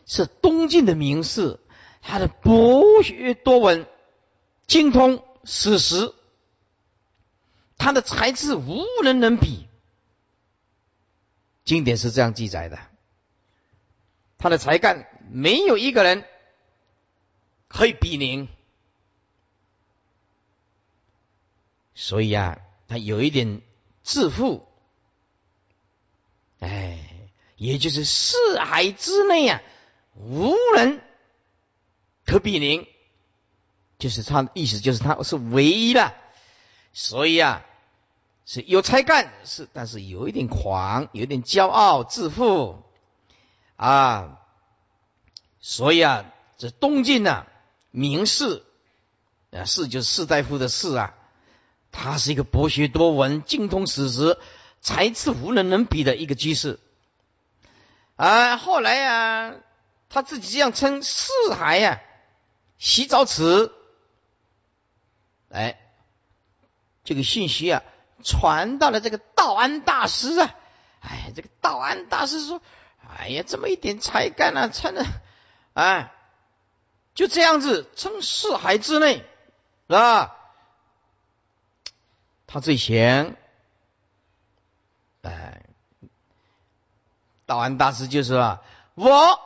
[0.06, 1.62] 是东晋的名士，
[2.02, 3.88] 他的博学多闻，
[4.68, 6.14] 精通史实，
[7.78, 9.69] 他的才智无人能比，
[11.70, 12.80] 经典是这样记载的。
[14.40, 16.26] 他的才干没有一个人
[17.68, 18.50] 可以比拟，
[21.94, 22.58] 所以啊，
[22.88, 23.62] 他有一点
[24.02, 24.68] 自负，
[26.58, 27.08] 哎，
[27.56, 29.62] 也就是四海之内啊，
[30.16, 31.00] 无人
[32.26, 32.88] 可比拟，
[34.00, 36.16] 就是他的意思，就是他是唯一的，
[36.94, 37.64] 所以啊，
[38.52, 42.82] 是有才干，是但是有一点狂，有点骄傲自负。
[43.76, 44.40] 啊，
[45.62, 46.26] 所以啊，
[46.58, 47.46] 这东晋呢，
[47.92, 48.64] 名士
[49.52, 51.14] 啊，士就是士大夫的士啊，
[51.92, 54.40] 他是一个博学多闻、精通史实、
[54.82, 56.80] 才智无人能比的一个居士。
[58.16, 59.56] 啊，后来呀，
[60.10, 62.02] 他自己这样称四海呀，
[62.80, 63.72] 洗澡池，
[65.52, 65.80] 哎，
[67.04, 67.84] 这个信息啊，
[68.24, 70.56] 传到了这个道安大师啊，
[71.02, 72.62] 哎，这个道安大师说。
[73.18, 75.04] 哎呀，这么一点才干啊，称的，
[75.74, 76.12] 哎，
[77.16, 79.26] 就这样子称四海之内，
[79.88, 80.36] 是吧？
[82.46, 83.36] 他最闲，
[85.24, 85.64] 哎，
[87.48, 88.62] 道安大师就是啊，
[88.94, 89.40] 我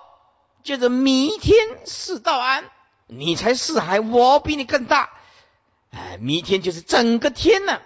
[0.63, 1.55] 就是弥天
[1.85, 2.69] 是道安，
[3.07, 5.09] 你才四海，我比你更大，
[5.91, 7.79] 哎，弥天就是整个天呐，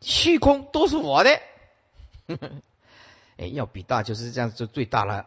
[0.00, 1.40] 虚空都是我的。
[3.36, 5.26] 哎，要比大就是这样，就最大了。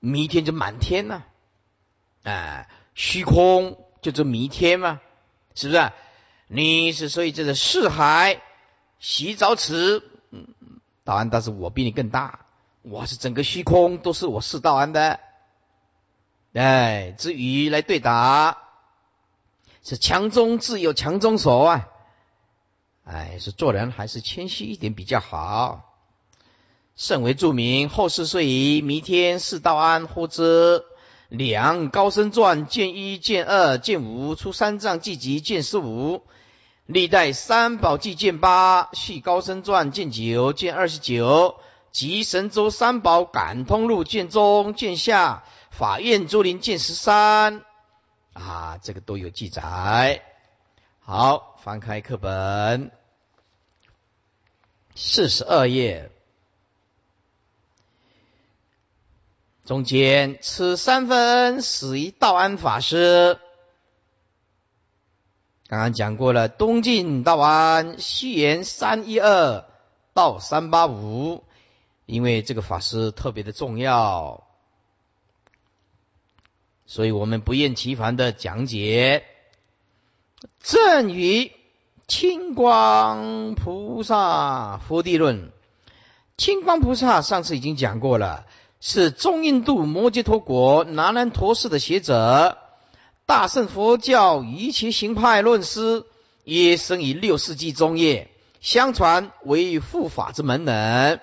[0.00, 1.22] 弥天就满天呐，
[2.22, 5.00] 哎，虚空就这弥天嘛，
[5.54, 5.92] 是不是？
[6.48, 8.40] 你是所以这个四海
[8.98, 10.48] 洗澡池，嗯，
[11.04, 12.46] 道安大师我比你更大，
[12.82, 15.20] 我是整个虚空都是我是道安的。
[16.54, 18.58] 哎，至于来对答，
[19.84, 21.89] 是强中自有强中手啊。
[23.12, 25.96] 哎，是做人还是谦虚一点比较好。
[26.94, 27.88] 甚为著名。
[27.88, 30.84] 后世遂以弥天是道安呼之，
[31.28, 36.22] 两高僧传卷一卷二卷五出三藏记集卷十五，
[36.86, 41.56] 历代三宝记卷八续高僧传卷九卷二十九，
[41.90, 47.62] 及神州三宝感通录卷中卷下法院竹林卷十三
[48.34, 50.22] 啊，这个都有记载。
[51.00, 52.92] 好，翻开课本，
[55.02, 56.10] 四十二页。
[59.64, 63.38] 中间此三分始于道安法师，
[65.68, 66.50] 刚刚讲过了。
[66.50, 69.64] 东晋道安，西元三一二
[70.12, 71.44] 到三八五，
[72.04, 74.46] 因为这个法师特别的重要，
[76.84, 79.24] 所以我们不厌其烦的讲解。
[80.60, 81.52] 正于
[82.10, 85.52] 清光菩萨佛地论，
[86.36, 88.46] 清光菩萨上次已经讲过了。
[88.80, 92.58] 是中印度摩揭陀国南兰陀寺的学者，
[93.26, 96.04] 大圣佛教一切行派论师，
[96.42, 98.28] 也生于六世纪中叶，
[98.60, 101.20] 相传为护法之门人。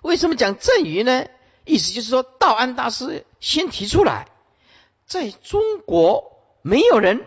[0.00, 1.26] 为什么讲正语呢？
[1.66, 4.28] 意思就是说道安大师先提出来，
[5.04, 7.26] 在中国没有人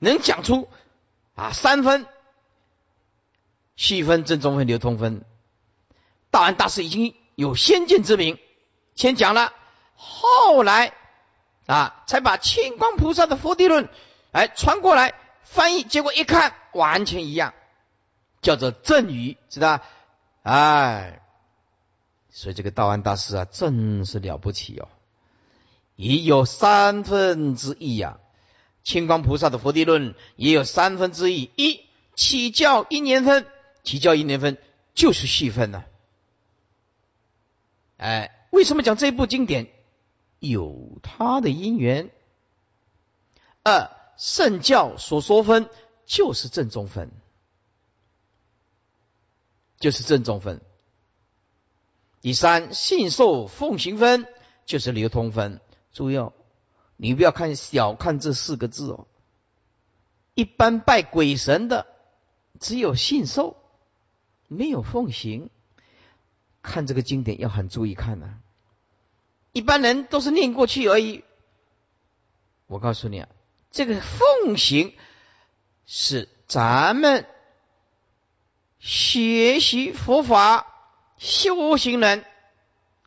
[0.00, 0.66] 能讲出
[1.34, 2.06] 啊三分
[3.76, 5.24] 细分、正中分、流通分，
[6.30, 7.14] 道安大师已经。
[7.36, 8.38] 有先见之明，
[8.94, 9.52] 先讲了，
[9.96, 10.94] 后来
[11.66, 13.88] 啊，才把清光菩萨的佛地论
[14.30, 17.54] 哎传过来翻译，结果一看完全一样，
[18.40, 19.80] 叫做正语，知道？
[20.44, 21.22] 哎，
[22.30, 24.86] 所以这个道安大师啊，真是了不起哦，
[25.96, 28.20] 已有三分之一呀。
[28.84, 31.80] 清光菩萨的佛地论也有三分之一，一
[32.14, 33.46] 起教一年分，
[33.82, 34.58] 起教一年分
[34.94, 35.84] 就是细分呢。
[37.96, 39.70] 哎，为什么讲这部经典
[40.38, 42.10] 有它的因缘？
[43.62, 45.70] 二圣教所说分
[46.04, 47.10] 就是正宗分，
[49.80, 50.60] 就是正宗分。
[52.20, 54.26] 第三信受奉行分
[54.66, 55.60] 就是流通分。
[55.92, 56.16] 注意，
[56.96, 59.06] 你不要看小看这四个字哦。
[60.34, 61.86] 一般拜鬼神的
[62.58, 63.56] 只有信受，
[64.48, 65.50] 没有奉行。
[66.62, 68.38] 看这个经典要很注意看呐，
[69.52, 71.22] 一般人都是念过去而已。
[72.66, 73.28] 我告诉你啊，
[73.70, 74.94] 这个奉行
[75.84, 77.26] 是咱们
[78.78, 80.66] 学习佛法
[81.18, 82.24] 修行人，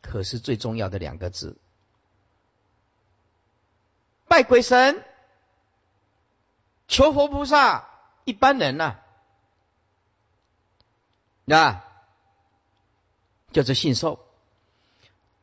[0.00, 1.58] 可是最重要的两个字。
[4.28, 5.04] 拜鬼神、
[6.86, 7.88] 求佛菩萨，
[8.24, 8.96] 一般人呐，
[11.44, 11.82] 那。
[13.50, 14.28] 叫做信受，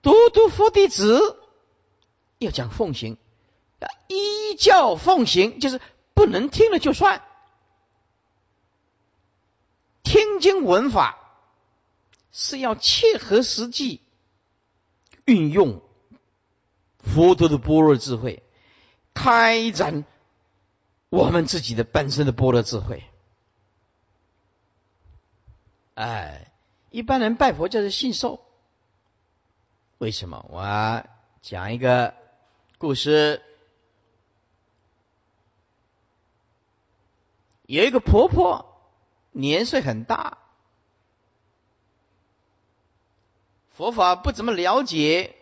[0.04, 1.40] 独独佛弟子
[2.38, 3.18] 要讲奉行，
[4.08, 5.82] 依教奉行，就是
[6.14, 7.24] 不能听了就算，
[10.04, 11.18] 听经闻法
[12.32, 14.02] 是要切合实际，
[15.26, 15.82] 运用
[17.00, 18.44] 佛陀的般若智慧，
[19.16, 20.06] 开展
[21.10, 23.04] 我们自己的本身的般若智慧，
[25.96, 26.52] 哎。
[26.92, 28.40] 一般人拜佛就是信受，
[29.98, 30.46] 为什么？
[30.50, 31.06] 我
[31.42, 32.14] 讲一个
[32.78, 33.44] 故事。
[37.64, 38.80] 有一个婆婆
[39.32, 40.38] 年岁很大，
[43.72, 45.36] 佛法不怎么了解，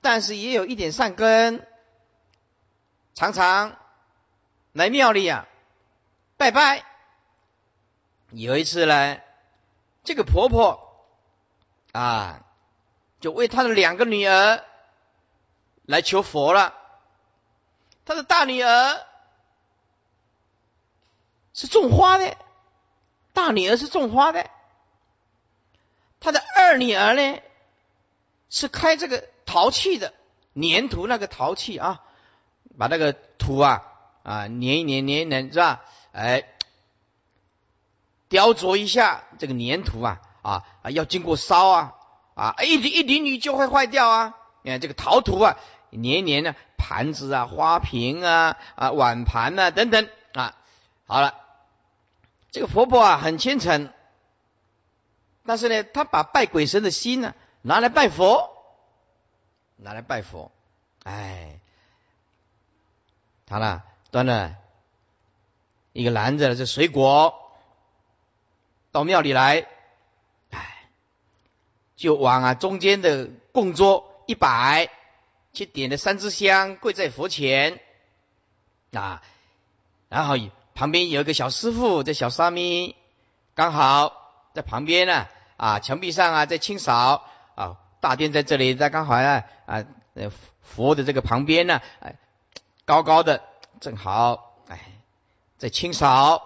[0.00, 1.64] 但是也有一点善根，
[3.16, 3.78] 常常
[4.74, 5.48] 来庙里啊
[6.36, 6.84] 拜拜。
[8.30, 9.18] 有一次呢，
[10.04, 10.82] 这个婆婆。
[11.92, 12.44] 啊，
[13.20, 14.62] 就为她的两个女儿
[15.86, 16.74] 来求佛了。
[18.04, 19.06] 她的大女儿
[21.54, 22.36] 是种花的，
[23.32, 24.50] 大女儿是种花的。
[26.20, 27.40] 他的二女儿呢，
[28.50, 30.12] 是开这个陶器的，
[30.54, 32.02] 粘土那个陶器啊，
[32.78, 33.82] 把那个土啊
[34.22, 35.84] 啊粘一粘粘一粘是吧？
[36.12, 36.44] 哎，
[38.28, 40.20] 雕琢一下这个粘土啊。
[40.46, 40.90] 啊啊！
[40.92, 41.94] 要经过烧啊
[42.36, 42.54] 啊！
[42.62, 44.34] 一淋一淋雨就会坏掉啊！
[44.62, 45.58] 你看这个陶土啊，
[45.90, 50.54] 粘一粘呢盘子啊、花瓶啊、啊碗盘啊等等啊。
[51.08, 51.34] 好了，
[52.52, 53.92] 这个婆婆啊很虔诚，
[55.44, 58.48] 但是呢，她把拜鬼神的心呢拿来拜佛，
[59.74, 60.52] 拿来拜佛。
[61.02, 61.58] 哎，
[63.46, 64.56] 他呢，端了
[65.92, 67.34] 一个篮子的这水果
[68.92, 69.66] 到庙里来。
[71.96, 74.90] 就往啊中间的供桌一摆，
[75.54, 77.80] 去点了三支香，跪在佛前
[78.92, 79.22] 啊，
[80.10, 80.36] 然后
[80.74, 82.94] 旁边有一个小师傅，这小沙弥
[83.54, 84.12] 刚好
[84.52, 85.26] 在旁边呢，
[85.56, 87.24] 啊，墙壁上啊在清扫
[87.54, 89.86] 啊，大殿在这里，在刚好啊啊，
[90.60, 92.16] 佛的这个旁边呢，哎，
[92.86, 93.42] 高高的，
[93.80, 94.80] 正好哎，
[95.58, 96.40] 在清扫。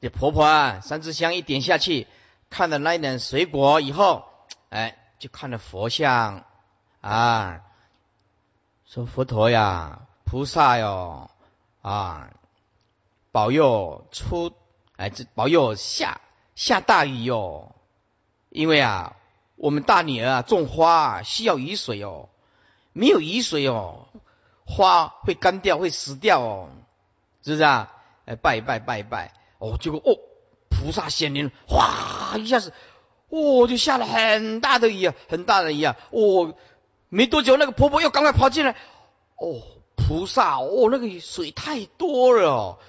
[0.00, 2.06] 这婆婆啊，三支香一点下去，
[2.48, 4.24] 看了那一点水果以后，
[4.70, 6.46] 哎，就看了佛像。
[7.02, 7.60] 啊，
[8.86, 11.30] 说佛陀呀，菩萨哟，
[11.82, 12.30] 啊，
[13.30, 14.52] 保佑出，
[14.96, 16.22] 哎，这保佑下
[16.54, 17.74] 下大雨哟，
[18.48, 19.16] 因为啊，
[19.56, 22.30] 我们大女儿啊种花需要雨水哦，
[22.98, 24.08] 没有雨水哦，
[24.66, 26.68] 花会干掉，会死掉哦，
[27.44, 27.92] 是不是啊？
[28.26, 29.34] 哎，拜一拜，拜一拜。
[29.58, 30.18] 哦，结果哦，
[30.68, 32.72] 菩萨显灵，哗一下子，
[33.28, 36.54] 哦，就下了很大的雨啊，很大的雨啊，哦，
[37.08, 38.72] 没多久，那个婆婆又赶快跑进来，
[39.36, 39.62] 哦，
[39.94, 42.80] 菩萨，哦，那个水太多了，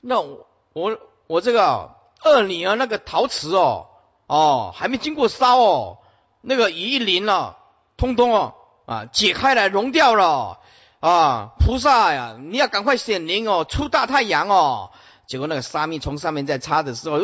[0.00, 0.96] 那我我
[1.26, 3.88] 我这个二女儿那个陶瓷哦，
[4.28, 5.98] 哦，还没经过烧哦，
[6.40, 7.58] 那个雨一淋了，
[7.96, 8.54] 通通哦
[8.86, 10.60] 啊解开了融掉了
[11.00, 14.92] 啊，菩萨呀，你要赶快显灵哦，出大太阳哦。
[15.26, 17.18] 结果那个沙弥从上面在擦的时候，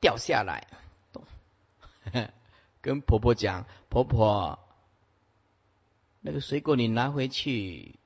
[0.00, 0.68] 掉下来，
[2.80, 4.58] 跟婆婆讲：“婆婆，
[6.20, 7.98] 那个水果你拿回去。”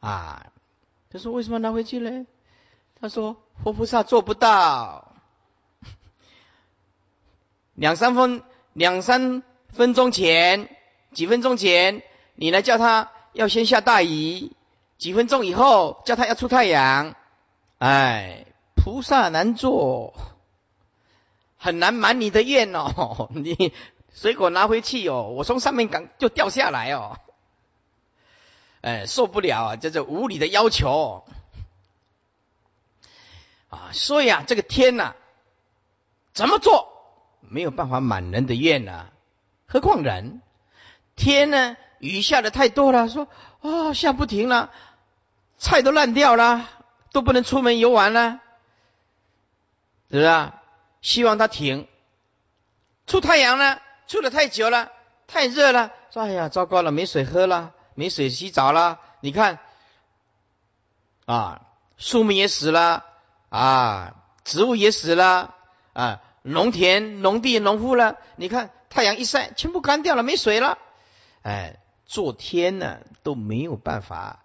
[0.00, 0.52] 啊，
[1.10, 2.26] 他说：“为什么拿回去呢？”
[3.00, 5.14] 他说：“佛菩萨做不到。
[7.74, 8.42] 两三分
[8.72, 9.42] 两三
[9.72, 10.68] 分钟前，
[11.12, 12.02] 几分钟前，
[12.34, 14.52] 你来叫他要先下大雨。”
[14.98, 17.14] 几分钟以后叫他要出太阳，
[17.78, 20.12] 哎，菩萨难做，
[21.56, 23.30] 很难满你的愿哦。
[23.32, 23.72] 你
[24.12, 27.16] 水果拿回去哦，我从上面赶就掉下来哦，
[28.80, 31.22] 哎，受不了啊，这是无理的要求
[33.68, 33.90] 啊。
[33.92, 35.14] 所以啊，这个天呐，
[36.32, 36.88] 怎么做
[37.40, 39.12] 没有办法满人的愿啊？
[39.68, 40.40] 何况人，
[41.14, 43.28] 天呢，雨下的太多了，说
[43.60, 44.70] 啊下不停了。
[45.58, 46.68] 菜都烂掉了，
[47.12, 48.40] 都不能出门游玩了，
[50.10, 50.62] 是不是啊？
[51.02, 51.86] 希望它停。
[53.06, 54.90] 出太阳了，出的太久了，
[55.26, 59.00] 太热了，说哎呀，糟糕了，没水喝了，没水洗澡了。
[59.20, 59.58] 你看，
[61.26, 61.62] 啊，
[61.96, 63.04] 树木也死了，
[63.48, 64.14] 啊，
[64.44, 65.56] 植物也死了，
[65.92, 68.16] 啊，农田、农地、农夫了。
[68.36, 70.78] 你看，太阳一晒，全部干掉了，没水了。
[71.42, 74.44] 哎，做天呢都没有办法。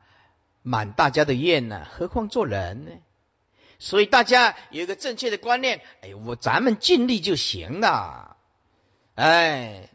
[0.66, 2.91] 满大家的愿呢，何况做人呢？
[3.80, 8.38] 所以大家有一个正确的观念，哎，我咱们尽力就行了。
[9.16, 9.89] 哎，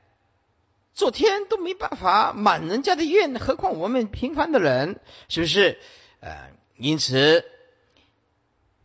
[0.93, 5.79] 做天都没办法满人家的愿，何况我们平凡的人，是不是？
[6.21, 7.47] 呃，因此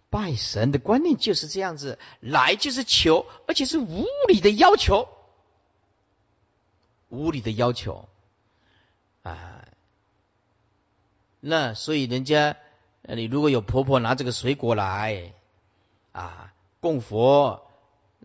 [0.09, 5.09] 拜神的观念就是这样子，来就是求，而且是无理的要求，
[7.13, 8.09] 无理的要求
[9.21, 9.65] 啊。
[11.39, 12.55] 那所以人家，
[13.01, 15.33] 你如果有婆婆拿这个水果来，
[16.11, 17.69] 啊，供佛，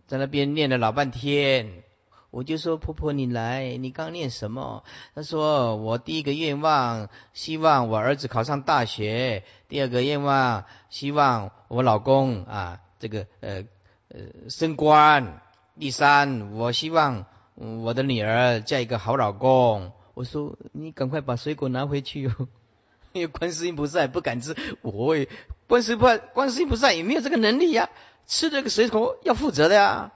[0.07, 1.83] 在那边念了老半天，
[2.31, 4.83] 我就说婆婆你来，你刚念什么？
[5.15, 13.65] 她说我第一个愿望，希望我儿子考上大学；第二个愿望，希望我老公啊，这个呃
[14.07, 15.41] 呃升官；
[15.77, 17.25] 第三，我希望
[17.59, 19.91] 我的女儿嫁一个好老公。
[20.13, 22.31] 我说你赶快把水果拿回去哟。
[23.11, 25.27] 因为观世音菩萨也不敢吃，我也
[25.67, 27.89] 观世菩萨，观世音菩萨也没有这个能力呀，
[28.27, 30.13] 吃这个水果要负责的呀，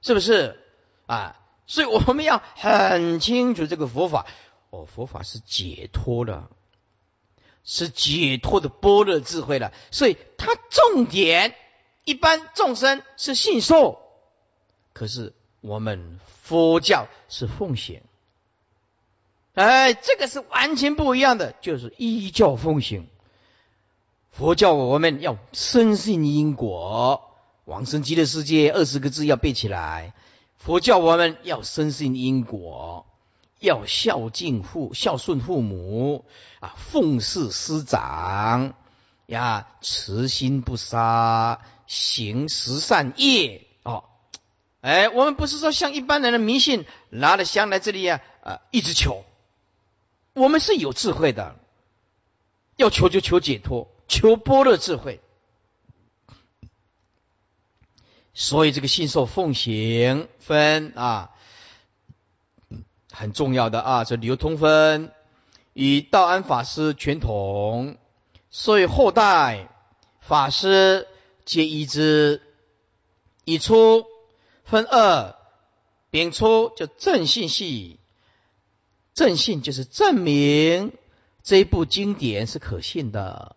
[0.00, 0.58] 是不是
[1.06, 1.38] 啊？
[1.66, 4.26] 所以我们要很清楚这个佛法，
[4.70, 6.50] 哦，佛法是解脱的，
[7.62, 9.72] 是解脱的般若智慧了。
[9.92, 11.54] 所以它重点，
[12.04, 14.00] 一般众生是信受，
[14.92, 15.32] 可是
[15.62, 18.02] 我们佛教是奉行。
[19.54, 23.06] 哎，这个是完全不一样的，就是依教奉行。
[24.30, 27.30] 佛教我们要深信因果，
[27.64, 30.14] 往生极乐世界二十个字要背起来。
[30.56, 33.06] 佛教我们要深信因果，
[33.60, 36.24] 要孝敬父孝顺父母
[36.60, 38.74] 啊，奉事师长
[39.26, 43.66] 呀，慈心不杀，行十善业。
[44.82, 49.24] 哎，我们不是说像一般人的迷信，拿了香来这里呀，啊，一直求。
[50.34, 51.54] 我们是有智慧的，
[52.76, 55.20] 要求就求解脱，求般若智慧。
[58.34, 61.30] 所以这个信受奉行分啊，
[63.12, 65.12] 很重要的啊，这流通分
[65.74, 67.96] 与道安法师全同，
[68.50, 69.68] 所以后代
[70.18, 71.06] 法师
[71.44, 72.42] 皆依之。
[73.44, 74.06] 已出
[74.64, 75.34] 分二，
[76.10, 77.98] 丙初就正信系，
[79.14, 80.92] 正信就是证明
[81.42, 83.56] 这一部经典是可信的。